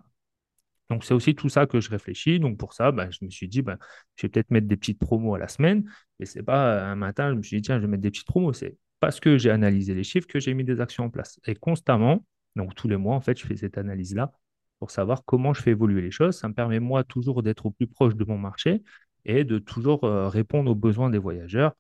[0.90, 2.40] Donc, c'est aussi tout ça que je réfléchis.
[2.40, 3.78] Donc, pour ça, bah, je me suis dit, bah,
[4.16, 5.90] je vais peut-être mettre des petites promos à la semaine.
[6.20, 8.12] Et ce n'est pas un matin, je me suis dit, tiens, je vais mettre des
[8.12, 8.54] petites promos.
[8.54, 11.40] C'est parce que j'ai analysé les chiffres que j'ai mis des actions en place.
[11.46, 14.32] Et constamment, donc tous les mois, en fait, je fais cette analyse-là
[14.80, 16.38] pour savoir comment je fais évoluer les choses.
[16.38, 18.84] Ça me permet, moi, toujours d'être au plus proche de mon marché
[19.26, 21.74] et de toujours euh, répondre aux besoins des voyageurs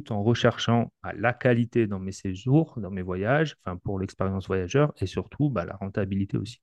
[0.00, 4.46] tout en recherchant à la qualité dans mes séjours, dans mes voyages, enfin pour l'expérience
[4.46, 6.60] voyageur et surtout bah, la rentabilité aussi.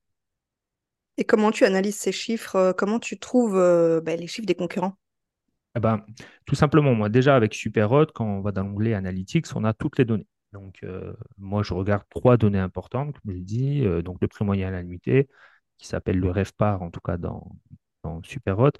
[1.17, 4.55] Et comment tu analyses ces chiffres euh, Comment tu trouves euh, bah, les chiffres des
[4.55, 4.95] concurrents?
[5.75, 6.05] Eh ben,
[6.45, 9.97] Tout simplement, moi déjà avec SuperHot, quand on va dans l'onglet Analytics, on a toutes
[9.97, 10.27] les données.
[10.53, 13.85] Donc, euh, moi, je regarde trois données importantes, comme je l'ai dit.
[13.85, 15.29] Euh, donc, le prix moyen à la nuitée,
[15.77, 17.55] qui s'appelle le REVPAR, en tout cas dans,
[18.03, 18.71] dans SuperHot,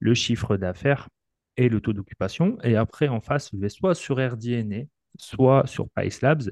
[0.00, 1.08] le chiffre d'affaires
[1.56, 2.58] et le taux d'occupation.
[2.62, 4.84] Et après, en face, je vais soit sur RDNA,
[5.18, 6.50] soit sur PriceLabs.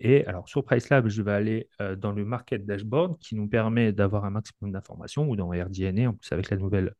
[0.00, 3.92] Et alors, sur PriceLab, je vais aller euh, dans le Market Dashboard qui nous permet
[3.92, 6.94] d'avoir un maximum d'informations ou dans RDNA, en plus avec la nouvelle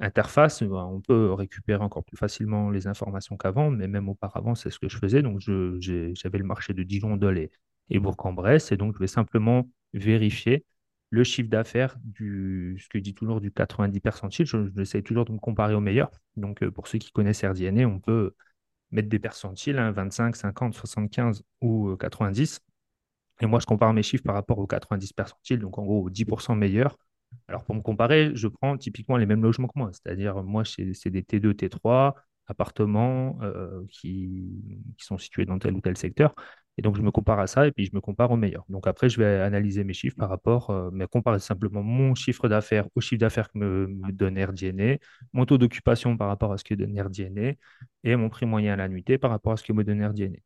[0.00, 4.70] interface, ben, on peut récupérer encore plus facilement les informations qu'avant, mais même auparavant, c'est
[4.70, 5.22] ce que je faisais.
[5.22, 7.50] Donc, j'avais le marché de Dijon, Dole et,
[7.90, 10.64] et Bourg-en-Bresse, et donc je vais simplement vérifier
[11.10, 14.46] le chiffre d'affaires du, ce que je dis toujours, du 90 percentile.
[14.76, 16.10] J'essaie toujours de me comparer au meilleur.
[16.36, 18.34] Donc, euh, pour ceux qui connaissent RDNA, on peut
[18.90, 22.60] mettre des percentiles, 25, 50, 75 ou 90.
[23.42, 26.10] Euh, et moi, je compare mes chiffres par rapport aux 90 percentiles, donc en gros
[26.10, 26.96] 10% meilleurs.
[27.48, 29.90] Alors, pour me comparer, je prends typiquement les mêmes logements que moi.
[29.92, 32.14] C'est-à-dire, moi, c'est des T2, T3,
[32.46, 36.34] appartements euh, qui, qui, sont situés dans tel ou tel secteur.
[36.78, 38.64] Et donc, je me compare à ça et puis je me compare au meilleur.
[38.68, 42.48] Donc, après, je vais analyser mes chiffres par rapport, euh, mais comparer simplement mon chiffre
[42.48, 44.98] d'affaires au chiffre d'affaires que me, donne RDNA,
[45.32, 47.54] mon taux d'occupation par rapport à ce que donne RDNA
[48.04, 50.38] et mon prix moyen à la nuitée par rapport à ce que me donne RDNA.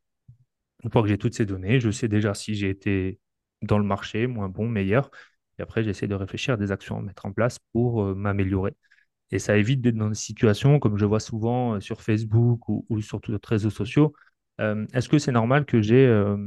[0.83, 3.19] Une fois que j'ai toutes ces données, je sais déjà si j'ai été
[3.61, 5.11] dans le marché, moins bon, meilleur.
[5.59, 8.73] Et après, j'essaie de réfléchir à des actions à mettre en place pour euh, m'améliorer.
[9.31, 12.85] Et ça évite d'être dans des situations comme je vois souvent euh, sur Facebook ou,
[12.89, 14.13] ou sur d'autres réseaux sociaux
[14.61, 16.37] euh, est-ce que c'est normal que j'ai euh,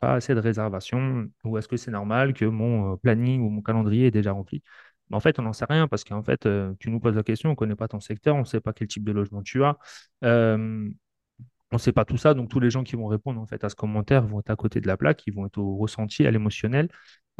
[0.00, 3.62] pas assez de réservations ou est-ce que c'est normal que mon euh, planning ou mon
[3.62, 4.62] calendrier est déjà rempli?
[5.12, 7.52] En fait, on n'en sait rien parce qu'en fait, tu nous poses la question, on
[7.52, 9.76] ne connaît pas ton secteur, on ne sait pas quel type de logement tu as.
[10.22, 13.64] on ne sait pas tout ça, donc tous les gens qui vont répondre en fait
[13.64, 16.26] à ce commentaire vont être à côté de la plaque, ils vont être au ressenti,
[16.26, 16.88] à l'émotionnel,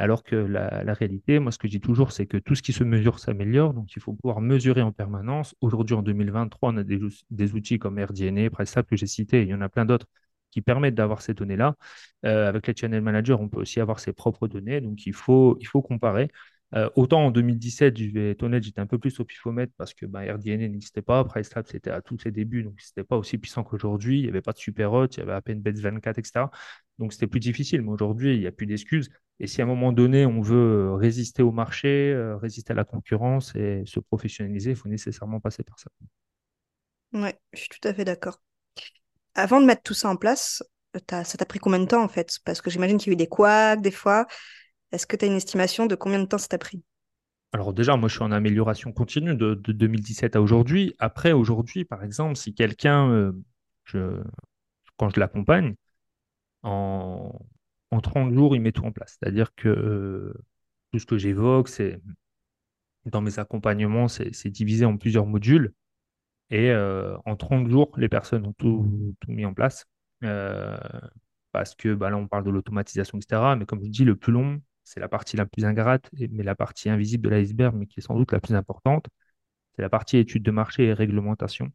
[0.01, 2.73] alors que la, réalité, moi ce que je dis toujours, c'est que tout ce qui
[2.73, 5.55] se mesure s'améliore, donc il faut pouvoir mesurer en permanence.
[5.61, 9.55] Aujourd'hui, en 2023, on a des, outils comme RDNA, PriceSap que j'ai cité, il y
[9.55, 10.07] en a plein d'autres
[10.51, 11.77] qui permettent d'avoir ces données-là.
[12.25, 15.57] Euh, avec les channel managers, on peut aussi avoir ses propres données, donc il faut
[15.87, 16.31] comparer.
[16.75, 19.93] Euh, autant en 2017, je vais être honnête, j'étais un peu plus au pifomètre parce
[19.93, 21.25] que ben, RDNA n'existait pas.
[21.25, 24.21] PriceLab, c'était à tous ses débuts, donc c'était pas aussi puissant qu'aujourd'hui.
[24.21, 26.51] Il n'y avait pas de super hot, il y avait à peine Bets 24, etc.
[26.99, 27.83] Donc c'était plus difficile.
[27.83, 29.11] Mais aujourd'hui, il n'y a plus d'excuses.
[29.41, 32.85] Et si à un moment donné, on veut résister au marché, euh, résister à la
[32.85, 35.91] concurrence et se professionnaliser, il faut nécessairement passer par ça.
[37.13, 38.41] Ouais, je suis tout à fait d'accord.
[39.35, 40.63] Avant de mettre tout ça en place,
[41.09, 42.39] ça t'a pris combien de temps en fait?
[42.45, 44.27] Parce que j'imagine qu'il y a eu des couacs des fois.
[44.93, 46.83] Est-ce que tu as une estimation de combien de temps ça t'a pris?
[47.53, 50.95] Alors déjà, moi, je suis en amélioration continue de, 2017 à aujourd'hui.
[50.99, 54.23] Après, aujourd'hui, par exemple, si quelqu'un, euh,
[54.97, 55.75] quand je l'accompagne,
[56.63, 57.33] en,
[58.03, 59.19] 30 jours, il met tout en place.
[59.19, 60.35] C'est-à-dire que euh,
[60.93, 62.01] tout ce que j'évoque, c'est
[63.07, 65.73] dans mes accompagnements, c'est divisé en plusieurs modules.
[66.51, 69.87] Et euh, en 30 jours, les personnes ont tout, mis en place.
[71.53, 73.55] parce que bah, là, on parle de l'automatisation, etc.
[73.59, 76.55] Mais comme je dis, le plus long, c'est la partie la plus ingrate, mais la
[76.55, 79.07] partie invisible de l'iceberg, mais qui est sans doute la plus importante.
[79.77, 81.71] C'est la partie étude de marché et réglementation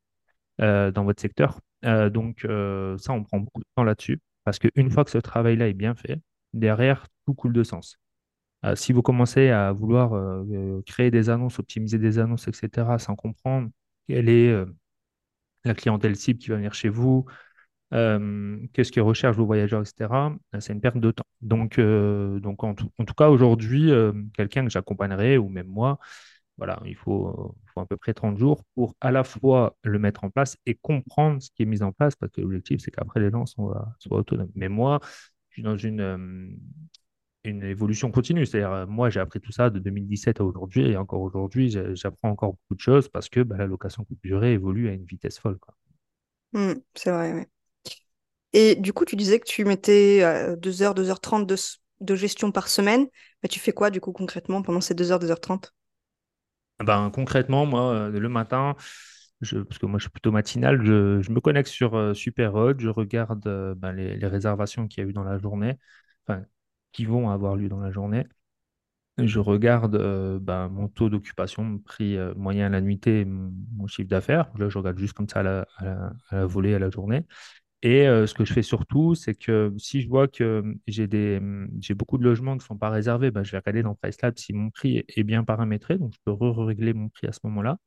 [0.61, 1.59] euh, dans votre secteur.
[1.85, 5.17] Euh, donc euh, ça, on prend beaucoup de temps là-dessus, parce qu'une fois que ce
[5.17, 6.21] travail-là est bien fait,
[6.53, 7.97] derrière, tout coule de sens.
[8.75, 10.11] si vous commencez à vouloir
[10.85, 13.69] créer des annonces, optimiser des annonces, etc., sans comprendre
[14.07, 14.65] quelle est
[15.65, 17.25] la clientèle cible qui va venir chez vous,
[17.93, 20.35] euh, qu'est-ce que recherchent vos voyageurs, etc.
[20.53, 21.25] Euh, c'est une perte de temps.
[21.41, 23.91] Donc, euh, donc en, tout, cas, aujourd'hui,
[24.33, 25.99] quelqu'un que j'accompagnerai, ou même moi,
[26.57, 30.23] voilà, il faut, faut, à peu près 30 jours pour à la fois le mettre
[30.23, 33.19] en place et comprendre ce qui est mis en place, parce que l'objectif, c'est qu'après,
[33.19, 34.51] les gens soient, soient, autonomes.
[34.55, 34.99] Mais moi,
[35.49, 36.57] je suis dans une,
[37.43, 38.45] une évolution continue.
[38.45, 42.53] C'est-à-dire, moi, j'ai appris tout ça de 2017 à aujourd'hui, et encore aujourd'hui, j'apprends encore
[42.53, 45.59] beaucoup de choses parce que bah, la location courte durée évolue à une vitesse folle.
[46.53, 47.45] Mmh, c'est vrai, oui.
[48.57, 50.21] Et du coup, tu disais que tu mettais
[50.55, 53.05] 2h, 2h30 de, gestion par semaine.
[53.43, 55.73] Mais tu fais quoi, du coup, concrètement, pendant ces 2h, 2h30
[56.79, 58.77] ben, Concrètement, moi, euh, le matin,
[59.41, 63.45] parce que moi, je suis plutôt matinal, je, me connecte sur euh, Superhot, je regarde
[63.45, 65.77] euh, ben, les, réservations qu'il y a eu dans la journée,
[66.25, 66.45] enfin,
[66.93, 68.25] qui vont avoir lieu dans la journée.
[69.17, 69.97] Je regarde
[70.41, 74.49] ben, mon taux d'occupation, mon prix moyen à la nuitée, mon, chiffre d'affaires.
[74.57, 75.65] Là, je regarde juste comme ça à
[76.31, 77.25] la volée, à la journée.
[77.85, 81.05] Et euh, ce que je fais surtout, c'est que si je vois que hum, j'ai
[81.07, 83.83] des, hum, j'ai beaucoup de logements qui ne sont pas réservés, ben, je vais regarder
[83.83, 85.99] dans PriceLab si mon prix est bien paramétré.
[85.99, 87.77] Donc, je peux re-régler mon prix à ce moment-là.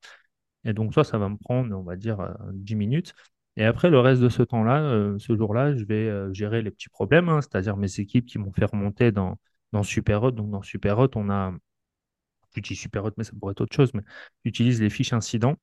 [0.65, 2.19] Et donc, ça, ça va me prendre, on va dire,
[2.53, 3.15] 10 euh, minutes.
[3.57, 6.91] Et après, le reste de ce temps-là, euh, ce jour-là, je vais gérer les petits
[6.91, 9.39] problèmes, hein, c'est-à-dire mes équipes qui m'ont fait remonter dans,
[9.73, 10.33] dans SuperHot.
[10.33, 11.53] Donc, dans SuperHot, on a,
[12.55, 14.03] j'utilise SuperHot, mais ça pourrait être autre chose, mais
[14.45, 15.57] j'utilise les fiches incidents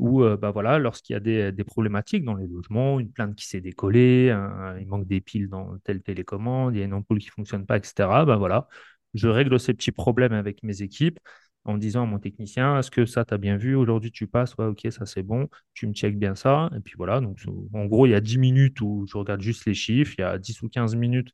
[0.00, 3.46] où euh, bah voilà, lorsqu'il y a des, problématiques dans les logements, une plainte qui
[3.46, 4.34] s'est décollée,
[4.80, 7.66] il manque des piles dans telle télécommande, il y a une ampoule qui ne fonctionne
[7.66, 8.24] pas, etc.
[8.24, 8.68] Bah voilà,
[9.14, 11.18] je règle ces petits problèmes avec mes équipes
[11.64, 13.74] en disant à mon technicien, est-ce que ça, tu bien vu?
[13.74, 16.70] Aujourd'hui, tu passes, ok, ça c'est bon, tu me checkes bien ça.
[16.76, 17.38] Et puis voilà, donc
[17.74, 20.24] en gros, il y a 10 minutes où je regarde juste les chiffres, il y
[20.24, 21.32] a 10 ou 15 minutes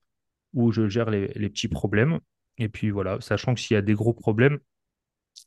[0.55, 2.21] où je gère les, petits problèmes.
[2.59, 4.59] Et puis voilà, sachant que s'il y a des gros problèmes,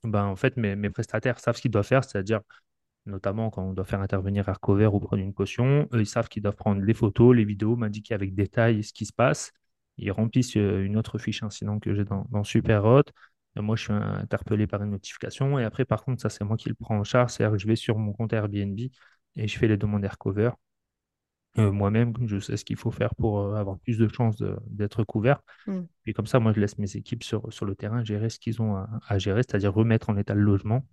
[0.03, 2.41] ben, en fait, mes prestataires savent ce qu'ils doivent faire, c'est-à-dire
[3.09, 6.43] notamment quand on doit faire intervenir Aircover ou prendre une caution, eux, ils savent qu'ils
[6.43, 9.51] doivent prendre les photos, les vidéos, m'indiquer avec détail ce qui se passe.
[9.97, 13.03] Ils remplissent euh, une autre fiche incident que j'ai dans, dans SuperHot.
[13.57, 15.59] Euh, Moi, je suis interpellé par une notification.
[15.59, 17.31] Et après, par contre, ça, c'est moi qui le prends en charge.
[17.31, 20.51] C'est-à-dire que je vais sur mon compte Airbnb et je fais les demandes Aircover.
[21.57, 25.41] Euh, moi-même, je sais ce qu'il faut faire pour avoir plus de chances d'être couvert.
[25.67, 25.81] Mm.
[26.03, 28.61] Puis comme ça, moi, je laisse mes équipes sur, sur le terrain gérer ce qu'ils
[28.61, 30.85] ont à, à gérer, c'est-à-dire remettre en état le logement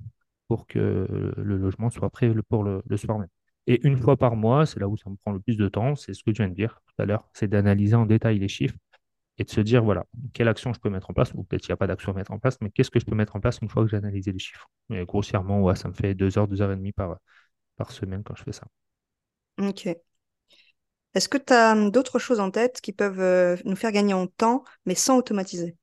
[0.48, 1.06] pour que
[1.36, 3.28] le logement soit prêt pour le, soir même.
[3.66, 5.96] Et une fois par mois, c'est là où ça me prend le plus de temps,
[5.96, 8.48] c'est ce que je viens de dire tout à l'heure, c'est d'analyser en détail les
[8.48, 8.76] chiffres
[9.38, 11.70] et de se dire, voilà, quelle action je peux mettre en place, ou peut-être qu'il
[11.70, 13.40] n'y a pas d'action à mettre en place, mais qu'est-ce que je peux mettre en
[13.40, 14.70] place une fois que j'ai analysé les chiffres?
[14.90, 17.18] Et grossièrement, ça me fait deux heures, deux heures et demie par,
[17.76, 18.66] par semaine quand je fais ça.
[19.58, 19.88] Ok.
[21.14, 24.26] Est-ce que tu as d'autres choses en tête qui peuvent euh, nous faire gagner en
[24.26, 25.76] temps, mais sans automatiser?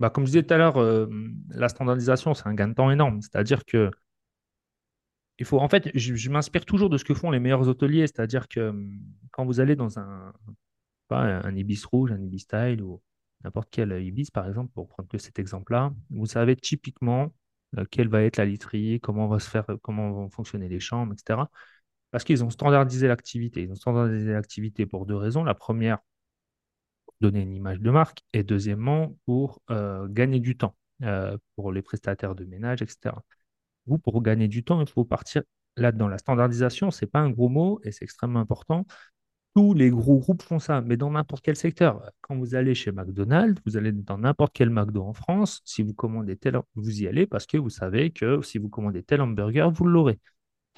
[0.00, 1.06] Bah, comme je disais tout à l'heure, euh,
[1.50, 3.20] la standardisation, c'est un gain de temps énorme.
[3.22, 3.90] C'est-à-dire que
[5.38, 8.06] il faut, en fait, je, m'inspire toujours de ce que font les meilleurs hôteliers.
[8.06, 9.00] C'est-à-dire que hum,
[9.32, 10.32] quand vous allez dans un,
[11.10, 13.02] un Ibis rouge, un Ibis style ou
[13.44, 17.32] n'importe quel Ibis, par exemple, pour prendre que cet exemple-là, vous savez typiquement
[17.78, 21.12] euh, quelle va être la literie, comment va se faire, comment vont fonctionner les chambres,
[21.12, 21.40] etc.
[22.10, 23.62] Parce qu'ils ont standardisé l'activité.
[23.62, 25.44] Ils ont standardisé l'activité pour deux raisons.
[25.44, 25.98] La première,
[27.20, 31.82] donner une image de marque, et deuxièmement, pour euh, gagner du temps euh, pour les
[31.82, 33.14] prestataires de ménage, etc.
[33.86, 35.42] Vous, pour gagner du temps, il faut partir
[35.76, 36.08] là-dedans.
[36.08, 38.86] La standardisation, ce n'est pas un gros mot et c'est extrêmement important.
[39.54, 42.10] Tous les gros groupes font ça, mais dans n'importe quel secteur.
[42.20, 45.94] Quand vous allez chez McDonald's, vous allez dans n'importe quel McDo en France, si vous
[45.94, 49.70] commandez tel, vous y allez parce que vous savez que si vous commandez tel hamburger,
[49.70, 50.18] vous l'aurez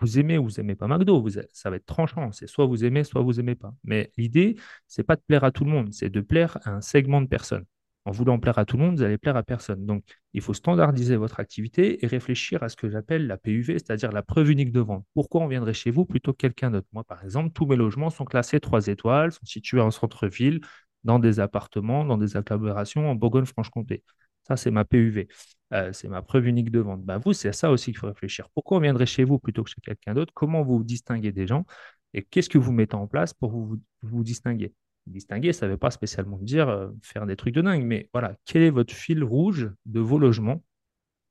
[0.00, 2.32] vous aimez ou vous aimez pas McDo, ça va être tranchant.
[2.32, 3.72] C'est soit vous aimez, soit vous aimez pas.
[3.84, 4.56] Mais l'idée,
[4.86, 7.26] c'est pas de plaire à tout le monde, c'est de plaire à un segment de
[7.26, 7.64] personnes.
[8.04, 9.84] En voulant plaire à tout le monde, vous allez plaire à personne.
[9.84, 14.12] Donc, il faut standardiser votre activité et réfléchir à ce que j'appelle la PUV, c'est-à-dire
[14.12, 15.04] la preuve unique de vente.
[15.12, 16.86] Pourquoi on viendrait chez vous plutôt que quelqu'un d'autre?
[16.92, 20.60] Moi, par exemple, tous mes logements sont classés 3 étoiles, sont situés en centre-ville,
[21.04, 24.02] dans des appartements, dans des agglomérations en Bourgogne-Franche-Comté.
[24.48, 25.28] Ça, c'est ma PUV.
[25.74, 27.04] Euh, c'est ma preuve unique de vente.
[27.04, 28.48] Ben, vous, c'est à ça aussi qu'il faut réfléchir.
[28.54, 30.32] Pourquoi on viendrait chez vous plutôt que chez quelqu'un d'autre?
[30.34, 31.66] Comment vous distinguez des gens?
[32.14, 34.72] Et qu'est-ce que vous mettez en place pour vous, vous, distinguer?
[35.06, 38.36] Distinguer, ça ne veut pas spécialement dire euh, faire des trucs de dingue, mais voilà,
[38.46, 40.62] quel est votre fil rouge de vos logements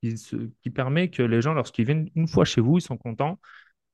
[0.01, 3.39] qui, permet que les gens, lorsqu'ils viennent une fois chez vous, ils sont contents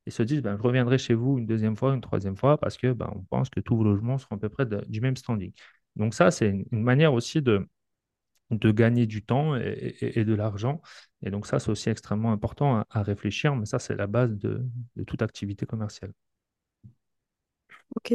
[0.06, 2.78] et se disent ben, je reviendrai chez vous une deuxième fois, une troisième fois, parce
[2.78, 5.54] que ben, on pense que tous vos logements seront à peu près du même standing.
[5.96, 7.68] Donc ça, c'est une manière aussi de,
[8.54, 10.82] de gagner du temps et, et, et de l'argent.
[11.22, 14.32] Et donc ça, c'est aussi extrêmement important à, à, réfléchir, mais ça, c'est la base
[14.32, 16.12] de, de, toute activité commerciale.
[17.96, 18.14] Ok,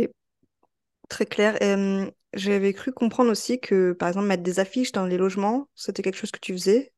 [1.09, 1.57] très clair.
[1.63, 6.03] Euh, J'avais cru comprendre aussi que, par exemple, mettre des affiches dans les logements, c'était
[6.03, 6.93] quelque chose que tu faisais?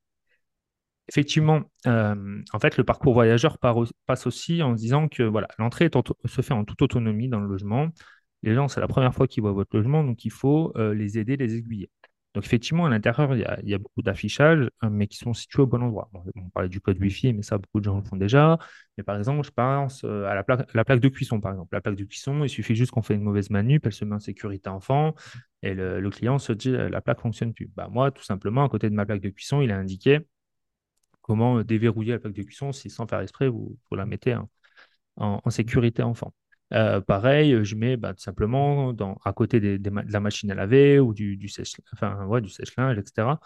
[1.09, 5.91] Effectivement, euh, en fait, le parcours voyageur passe aussi en disant que voilà, l'entrée
[6.25, 7.89] se fait en toute autonomie dans le logement.
[8.43, 11.19] Les gens, c'est la première fois qu'ils voient votre logement, donc il faut euh, les
[11.19, 11.91] aider, les aiguiller.
[12.35, 15.67] Donc effectivement, à l'intérieur, il y a, beaucoup d'affichages, euh, mais qui sont situés au
[15.67, 16.09] bon endroit.
[16.37, 18.57] On parlait du code Wi-Fi, mais ça, beaucoup de gens le font déjà.
[18.97, 21.75] Mais par exemple, je pense euh, à la plaque, la plaque de cuisson, par exemple.
[21.75, 24.15] La plaque de cuisson, il suffit juste qu'on fait une mauvaise manip, elle se met
[24.15, 25.15] en sécurité enfant,
[25.63, 27.69] et le, client se dit, la plaque ne fonctionne plus.
[27.75, 30.21] Bah, moi, tout simplement, à côté de ma plaque de cuisson, il a indiqué
[31.23, 34.37] comment déverrouiller la plaque de cuisson si sans faire exprès, vous, vous la mettez
[35.17, 36.33] en sécurité enfant.
[36.73, 41.13] Euh, pareil, je mets bah, tout simplement à côté de la machine à laver ou
[41.15, 43.39] du, sèche, enfin, ouais, du sèche-linge, etc.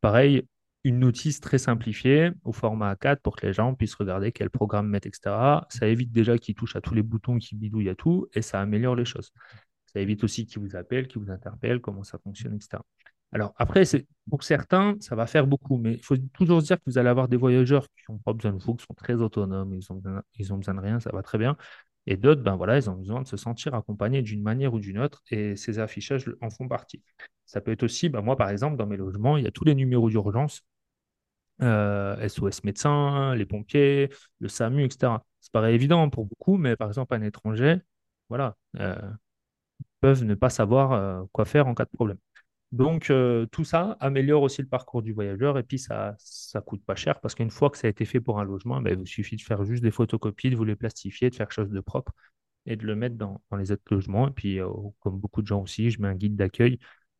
[0.00, 0.46] Pareil,
[0.84, 4.88] une notice très simplifiée au format A4 pour que les gens puissent regarder quel programme
[4.88, 5.66] mettre, etc.
[5.68, 8.60] Ça évite déjà qu'ils touchent à tous les boutons, qu'ils bidouillent à tout, et ça
[8.60, 9.32] améliore les choses.
[9.86, 12.82] Ça évite aussi qu'ils vous appellent, qu'ils vous interpellent, comment ça fonctionne, etc.
[13.32, 13.84] Alors après,
[14.28, 17.08] pour certains, ça va faire beaucoup, mais il faut toujours se dire que vous allez
[17.08, 19.96] avoir des voyageurs qui n'ont pas besoin de vous, qui sont très autonomes, ils ont
[19.96, 21.56] besoin, ils ont besoin de rien, ça va très bien.
[22.06, 24.98] Et d'autres, ben voilà, ils ont besoin de se sentir accompagnés d'une manière ou d'une
[24.98, 27.02] autre, et ces affichages en font partie.
[27.46, 29.64] Ça peut être aussi, ben moi par exemple, dans mes logements, il y a tous
[29.64, 30.62] les numéros d'urgence,
[31.62, 34.10] euh, SOS médecins, les pompiers,
[34.40, 35.24] le SAMU, etc.
[35.40, 37.76] Ça paraît évident pour beaucoup, mais par exemple, un étranger,
[38.28, 38.96] voilà, euh,
[40.00, 42.18] peuvent ne pas savoir euh, quoi faire en cas de problème.
[42.72, 46.16] Donc, euh, tout ça améliore aussi le parcours du voyageur et puis ça
[46.54, 48.80] ne coûte pas cher parce qu'une fois que ça a été fait pour un logement,
[48.80, 51.54] ben, il suffit de faire juste des photocopies, de vous les plastifier, de faire quelque
[51.54, 52.12] chose de propre
[52.64, 54.28] et de le mettre dans, dans les autres logements.
[54.28, 54.68] Et puis, euh,
[55.00, 56.78] comme beaucoup de gens aussi, je mets un guide d'accueil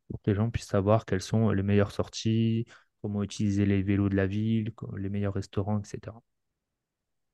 [0.08, 2.64] pour que les gens puissent savoir quelles sont les meilleures sorties,
[3.02, 6.16] comment utiliser les vélos de la ville, les meilleurs restaurants, etc.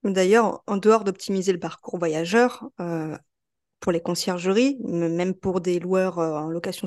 [0.04, 3.16] D'ailleurs, en dehors d'optimiser le parcours voyageur, euh,
[3.80, 6.86] pour les conciergeries, même pour des loueurs en location,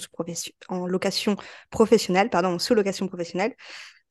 [0.70, 1.36] en location
[1.70, 3.56] professionnelle, pardon, sous location professionnelle.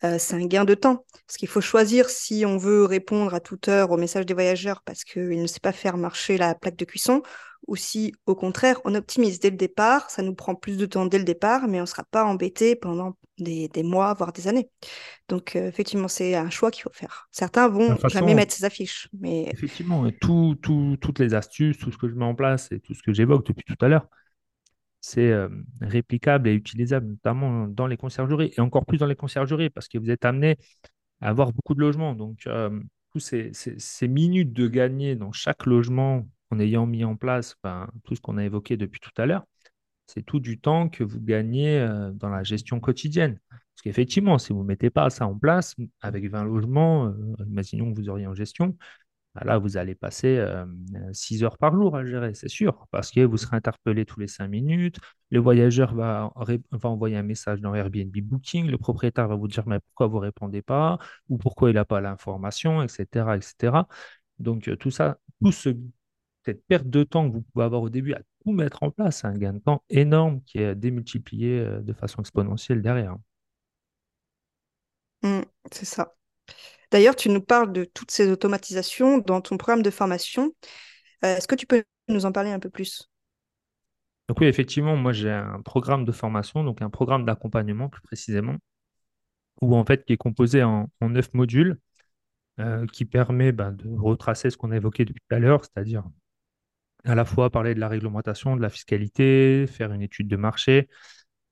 [0.04, 1.04] Euh, c'est un gain de temps.
[1.26, 4.82] Parce qu'il faut choisir si on veut répondre à toute heure au message des voyageurs
[4.84, 7.22] parce qu'il ne sait pas faire marcher la plaque de cuisson,
[7.66, 11.06] ou si au contraire on optimise dès le départ, ça nous prend plus de temps
[11.06, 14.68] dès le départ, mais on ne sera pas embêté pendant des, mois, voire des années.
[15.28, 17.28] Donc euh, effectivement, c'est un choix qu'il faut faire.
[17.30, 19.08] Certains vont jamais mettre ces affiches.
[19.18, 19.48] Mais...
[19.52, 20.56] Effectivement, tout,
[21.00, 23.46] toutes les astuces, tout ce que je mets en place et tout ce que j'évoque
[23.46, 24.06] depuis tout à l'heure,
[25.00, 25.34] c'est
[25.80, 29.98] réplicable et utilisable, notamment dans les conciergeries, et encore plus dans les conciergeries, parce que
[29.98, 30.56] vous êtes amené
[31.20, 32.14] à avoir beaucoup de logements.
[32.14, 32.80] Donc, euh,
[33.12, 37.56] tous ces, minutes de gagner dans chaque logement en ayant mis en place
[38.04, 39.44] tout ce qu'on a évoqué depuis tout à l'heure,
[40.06, 43.38] c'est tout du temps que vous gagnez dans la gestion quotidienne.
[43.48, 47.12] Parce qu'effectivement, si vous ne mettez pas ça en place, avec 20 logements,
[47.46, 48.76] imaginons que vous auriez en gestion,
[49.34, 50.44] là, vous allez passer
[51.12, 54.26] 6 heures par jour à gérer, c'est sûr, parce que vous serez interpellé tous les
[54.26, 54.98] 5 minutes.
[55.30, 56.32] Le voyageur va,
[56.72, 58.68] va, envoyer un message dans Airbnb Booking.
[58.68, 60.98] Le propriétaire va vous dire mais pourquoi vous ne répondez pas?
[61.28, 63.86] Ou pourquoi il n'a pas l'information, etc., etc.
[64.38, 65.70] Donc, tout ça, tout ce,
[66.44, 69.20] cette perte de temps que vous pouvez avoir au début à tout mettre en place,
[69.20, 73.16] c'est un gain de temps énorme qui est démultiplié de façon exponentielle derrière.
[75.22, 76.14] Mmh, c'est ça.
[76.90, 80.54] D'ailleurs, tu nous parles de toutes ces automatisations dans ton programme de formation.
[81.24, 83.08] Euh, est-ce que tu peux nous en parler un peu plus?
[84.28, 88.56] Donc oui, effectivement, moi j'ai un programme de formation, donc un programme d'accompagnement plus précisément,
[89.60, 91.78] où en fait qui est composé en, neuf modules,
[92.60, 96.04] euh, qui permet ben, de retracer ce qu'on a évoqué depuis tout à l'heure, c'est-à-dire
[97.04, 100.88] à la fois parler de la réglementation, de la fiscalité, faire une étude de marché,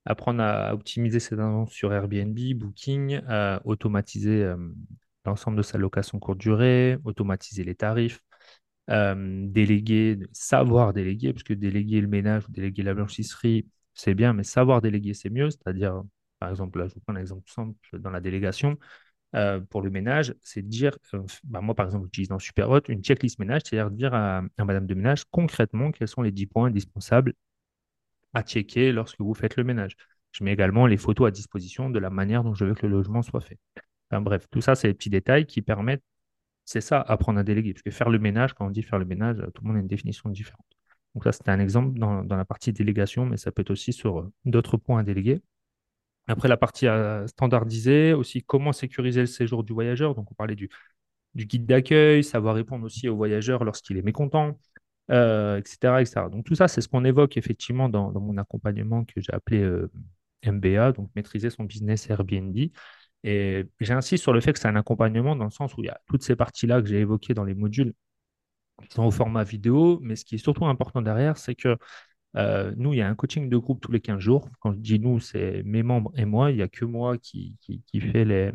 [0.05, 3.20] apprendre à optimiser ses annonces sur Airbnb, Booking,
[3.64, 4.57] automatiser euh,
[5.24, 8.20] l'ensemble de sa location courte durée, automatiser les tarifs,
[8.90, 14.33] euh, déléguer, savoir déléguer, parce que déléguer le ménage ou déléguer la blanchisserie, c'est bien,
[14.33, 15.50] mais savoir déléguer, c'est mieux.
[15.50, 16.02] C'est-à-dire,
[16.38, 18.78] par exemple, là, je vous prends un exemple simple dans la délégation.
[19.35, 22.81] Euh, pour le ménage, c'est de dire, euh, bah, moi par exemple, j'utilise dans Superhot
[22.88, 26.68] une checklist ménage, c'est-à-dire dire à, madame de ménage concrètement quels sont les 10 points
[26.68, 27.35] indispensables
[28.35, 29.96] à checker lorsque vous faites le ménage.
[30.33, 32.92] Je mets également les photos à disposition de la manière dont je veux que le
[32.92, 33.59] logement soit fait
[34.12, 36.04] bref, tout ça, c'est des petits détails qui permettent,
[36.64, 37.72] c'est ça, apprendre à déléguer.
[37.74, 39.80] Parce que faire le ménage, quand on dit faire le ménage, tout le monde a
[39.80, 40.66] une définition différente.
[41.14, 44.20] Donc ça, c'était un exemple dans, la partie délégation, mais ça peut être aussi sur
[44.20, 45.42] euh, d'autres points à déléguer.
[46.28, 50.14] Après, la partie euh, standardisée, aussi comment sécuriser le séjour du voyageur.
[50.14, 50.68] Donc, on parlait du,
[51.34, 54.58] du guide d'accueil, savoir répondre aussi au voyageur lorsqu'il est mécontent,
[55.08, 56.28] etc., euh, etc.
[56.30, 59.66] Donc, tout ça, c'est ce qu'on évoque effectivement dans, mon accompagnement que j'ai appelé
[60.44, 62.56] MBA, donc maîtriser son business Airbnb.
[63.24, 65.90] Et j'insiste sur le fait que c'est un accompagnement dans le sens où il y
[65.90, 67.94] a toutes ces parties-là que j'ai évoquées dans les modules
[68.83, 71.76] qui sont au format vidéo, mais ce qui est surtout important derrière, c'est que
[72.37, 74.48] euh, nous, il y a un coaching de groupe tous les 15 jours.
[74.61, 76.50] Quand je dis nous, c'est mes membres et moi.
[76.50, 78.52] Il n'y a que moi qui, qui, fait, les,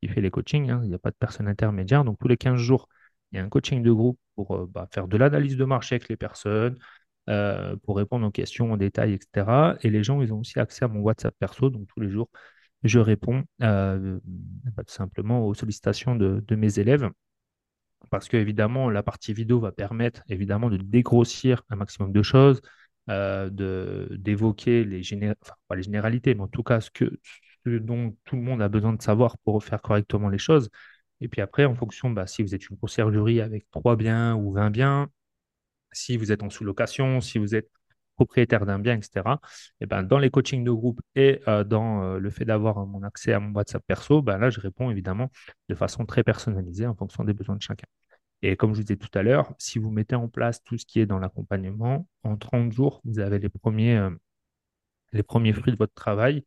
[0.00, 0.70] qui fait les coachings.
[0.70, 0.80] Hein.
[0.84, 2.04] Il n'y a pas de personne intermédiaire.
[2.04, 2.88] Donc, tous les 15 jours,
[3.32, 5.96] il y a un coaching de groupe pour euh, bah, faire de l'analyse de marché
[5.96, 6.78] avec les personnes,
[7.28, 9.76] euh, pour répondre aux questions en détail, etc.
[9.82, 11.70] Et les gens, ils ont aussi accès à mon WhatsApp perso.
[11.70, 12.30] Donc, tous les jours,
[12.88, 17.10] je réponds euh, bah, tout simplement aux sollicitations de, mes élèves.
[18.10, 22.60] Parce que évidemment, la partie vidéo va permettre évidemment de dégrossir un maximum de choses,
[23.10, 23.50] euh,
[24.10, 27.10] d'évoquer les, généralités, mais en tout cas ce, que,
[27.66, 30.70] dont tout le monde a besoin de savoir pour faire correctement les choses.
[31.20, 34.52] Et puis après, en fonction, bah, si vous êtes une conciergerie avec 3 biens ou
[34.52, 35.08] 20 biens,
[35.92, 37.70] si vous êtes en sous-location, si vous êtes
[38.16, 39.40] propriétaire d'un bien, etc.,
[39.80, 43.02] et ben, dans les coachings de groupe et euh, dans euh, le fait d'avoir mon
[43.02, 45.30] accès à mon WhatsApp perso, ben, là, je réponds évidemment
[45.68, 47.86] de façon très personnalisée en fonction des besoins de chacun.
[48.42, 50.86] Et comme je vous disais tout à l'heure, si vous mettez en place tout ce
[50.86, 54.10] qui est dans l'accompagnement, en 30 jours, vous avez les premiers, euh,
[55.12, 56.44] les premiers fruits de votre travail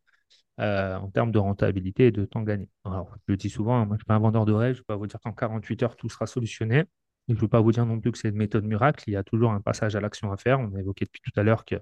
[0.58, 2.68] en termes de rentabilité et de temps gagné.
[2.84, 4.74] Alors, je le dis souvent, hein, moi, je ne suis pas un vendeur de rêve,
[4.74, 6.84] je ne vais pas vous dire qu'en 48 heures, tout sera solutionné
[7.28, 9.04] je ne veux pas vous dire non plus que c'est une méthode miracle.
[9.06, 10.60] Il y a toujours un passage à l'action à faire.
[10.60, 11.80] On a évoqué depuis tout à l'heure qu'il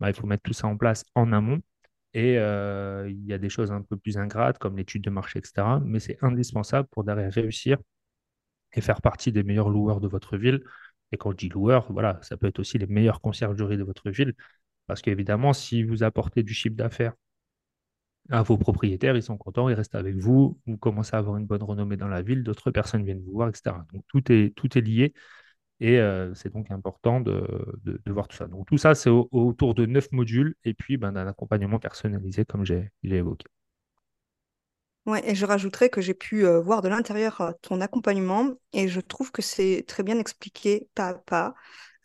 [0.00, 1.60] bah, faut mettre tout ça en place en amont.
[2.14, 5.40] Et euh, il y a des choses un peu plus ingrates comme l'étude de marché,
[5.40, 5.80] etc.
[5.84, 7.78] Mais c'est indispensable pour derrière réussir
[8.72, 10.62] et faire partie des meilleurs loueurs de votre ville.
[11.12, 14.10] Et quand je dis loueurs, voilà, ça peut être aussi les meilleurs conciergeries de votre
[14.10, 14.34] ville.
[14.86, 17.14] Parce qu'évidemment, si vous apportez du chiffre d'affaires
[18.30, 21.46] à vos propriétaires, ils sont contents, ils restent avec vous, vous commencez à avoir une
[21.46, 23.76] bonne renommée dans la ville, d'autres personnes viennent vous voir, etc.
[23.92, 25.14] Donc tout est, tout est lié
[25.80, 27.42] et euh, c'est donc important de,
[27.84, 28.46] de, voir tout ça.
[28.46, 32.64] Donc tout ça, c'est autour de neuf modules et puis ben, d'un accompagnement personnalisé comme
[32.64, 33.46] j'ai évoqué.
[35.06, 38.88] Ouais, et je rajouterais que j'ai pu euh, voir de l'intérieur euh, ton accompagnement et
[38.88, 41.54] je trouve que c'est très bien expliqué pas à pas.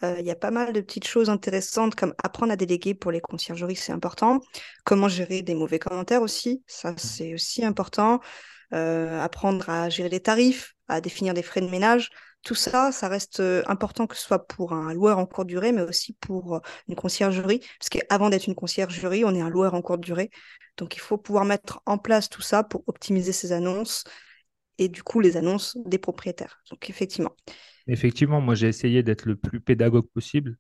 [0.04, 3.12] Euh, il y a pas mal de petites choses intéressantes comme apprendre à déléguer pour
[3.12, 4.40] les conciergeries, c'est important.
[4.84, 6.98] Comment gérer des mauvais commentaires aussi, ça mmh.
[6.98, 8.20] c'est aussi important.
[8.74, 12.10] Euh, apprendre à gérer les tarifs, à définir des frais de ménage.
[12.44, 15.72] Tout ça, ça reste euh, important que ce soit pour un loueur en courte durée,
[15.72, 17.60] mais aussi pour une conciergerie.
[17.80, 20.32] Parce qu'avant d'être une conciergerie, on est un loueur en courte durée.
[20.78, 24.04] Donc il faut pouvoir mettre en place tout ça pour optimiser ses annonces
[24.78, 26.62] et du coup les annonces des propriétaires.
[26.72, 27.36] Donc effectivement.
[27.88, 30.58] Effectivement, moi j'ai essayé d'être le plus pédagogue possible.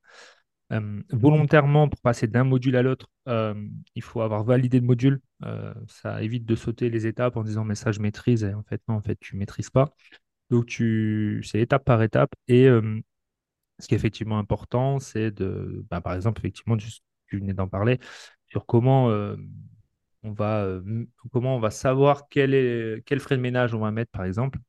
[1.11, 5.21] Volontairement, pour passer d'un module à l'autre, il faut avoir validé le module.
[5.87, 8.81] Ça évite de sauter les étapes en disant mais ça je maîtrise et en fait
[8.87, 9.93] non, en fait tu maîtrises pas.
[10.49, 12.67] Donc tu, c'est étape par étape et
[13.79, 16.89] ce qui est effectivement important, c'est de, bah, par exemple effectivement tu,
[17.27, 17.99] tu venais d'en parler
[18.49, 19.09] sur comment
[20.23, 20.67] on va,
[21.31, 24.59] comment on va savoir quel, est, quel frais de ménage on va mettre par exemple.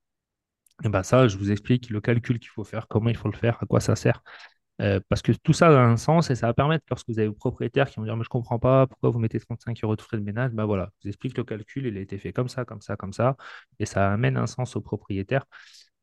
[0.84, 3.36] Et ben ça, je vous explique le calcul qu'il faut faire, comment il faut le
[3.36, 4.22] faire, à quoi ça sert.
[4.82, 7.28] Euh, parce que tout ça a un sens et ça va permettre, lorsque vous avez
[7.28, 9.94] vos propriétaires qui vont dire Mais je ne comprends pas pourquoi vous mettez 35 euros
[9.96, 12.32] de frais de ménage, ben voilà, je vous explique le calcul, il a été fait
[12.32, 13.36] comme ça, comme ça, comme ça,
[13.78, 15.44] et ça amène un sens aux propriétaires.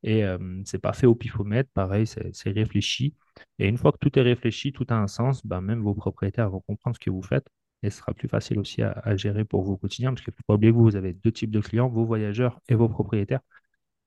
[0.03, 0.37] Et ce
[0.75, 3.15] n'est pas fait au pifomètre, pareil, c'est réfléchi.
[3.59, 6.49] Et une fois que tout est réfléchi, tout a un sens, ben même vos propriétaires
[6.49, 7.47] vont comprendre ce que vous faites
[7.83, 10.71] et ce sera plus facile aussi à, gérer pour vous au quotidien, parce qu'il que
[10.71, 13.41] vous avez deux types de clients, vos voyageurs et vos propriétaires.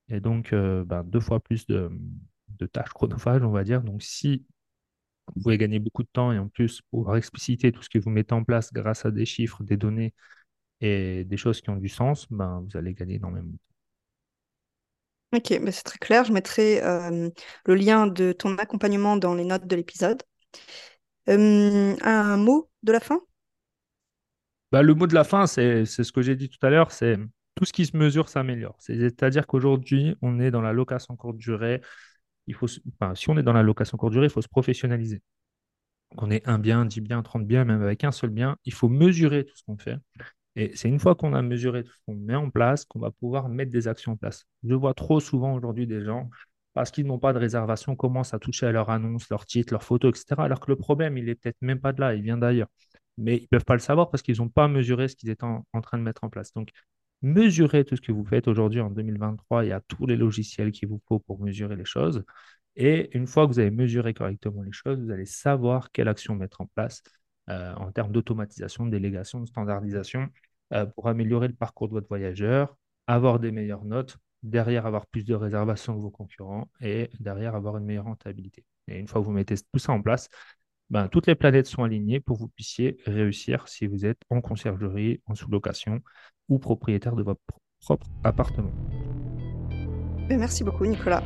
[0.08, 1.90] Et donc, euh, ben, deux fois plus de,
[2.72, 3.82] tâches chronophages, on va dire.
[3.82, 4.44] Donc, si
[5.28, 8.10] vous pouvez gagner beaucoup de temps et en plus pouvoir expliciter tout ce que vous
[8.10, 10.14] mettez en place grâce à des chiffres, des données
[10.80, 13.74] et des choses qui ont du sens, ben, vous allez gagner énormément de temps.
[15.34, 16.24] Ok, ben c'est très clair.
[16.24, 17.28] Je mettrai euh,
[17.66, 20.22] le lien de ton accompagnement dans les notes de l'épisode.
[21.28, 23.20] Euh, un mot de la fin?
[24.70, 27.16] Bah, Le mot de la fin, c'est ce que j'ai dit tout à l'heure, c'est
[27.54, 28.76] tout ce qui se mesure s'améliore.
[28.78, 31.80] C'est-à-dire qu'aujourd'hui, on est dans la location courte durée.
[32.46, 35.22] Il faut, si on est dans la location courte durée, il faut se professionnaliser.
[36.16, 38.88] Qu'on ait un bien, dix biens, trente biens, même avec un seul bien, il faut
[38.88, 39.96] mesurer tout ce qu'on fait.
[40.56, 43.10] Et c'est une fois qu'on a mesuré tout ce qu'on met en place qu'on va
[43.10, 44.46] pouvoir mettre des actions en place.
[44.62, 46.30] Je vois trop souvent aujourd'hui des gens,
[46.74, 49.82] parce qu'ils n'ont pas de réservation, commencent à toucher à leur annonce, leur titre, leur
[49.82, 50.44] photo, etc.
[50.44, 52.68] Alors que le problème, il est peut-être même pas de là, il vient d'ailleurs.
[53.16, 55.44] Mais ils ne peuvent pas le savoir parce qu'ils n'ont pas mesuré ce qu'ils étaient
[55.44, 56.52] en, en, train de mettre en place.
[56.52, 56.70] Donc,
[57.24, 59.64] mesurez tout ce que vous faites aujourd'hui en 2023.
[59.64, 62.24] Il y a tous les logiciels qu'il vous faut pour mesurer les choses.
[62.76, 66.34] Et une fois que vous avez mesuré correctement les choses, vous allez savoir quelle action
[66.36, 67.02] mettre en place
[67.50, 70.28] euh, en termes d'automatisation, de délégation, de standardisation
[70.72, 75.24] euh, pour améliorer le parcours de votre voyageur, avoir des meilleures notes, derrière avoir plus
[75.24, 78.64] de réservations que vos concurrents et derrière avoir une meilleure rentabilité.
[78.88, 80.28] Et une fois que vous mettez tout ça en place,
[80.90, 84.40] ben, toutes les planètes sont alignées pour que vous puissiez réussir si vous êtes en
[84.40, 86.00] conciergerie, en sous-location
[86.48, 87.40] ou propriétaire de votre
[87.80, 88.72] propre appartement.
[90.28, 91.22] Ben, merci beaucoup, Nicolas.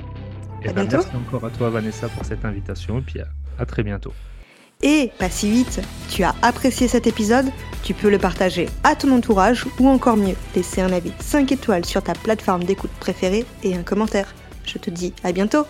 [0.62, 2.98] Et ben, merci encore à toi, Vanessa, pour cette invitation.
[2.98, 3.20] Et puis
[3.59, 4.12] à très bientôt.
[4.82, 7.46] Et pas si vite, tu as apprécié cet épisode,
[7.82, 11.84] tu peux le partager à ton entourage ou encore mieux, laisser un avis 5 étoiles
[11.84, 14.32] sur ta plateforme d'écoute préférée et un commentaire.
[14.64, 15.64] Je te dis à bientôt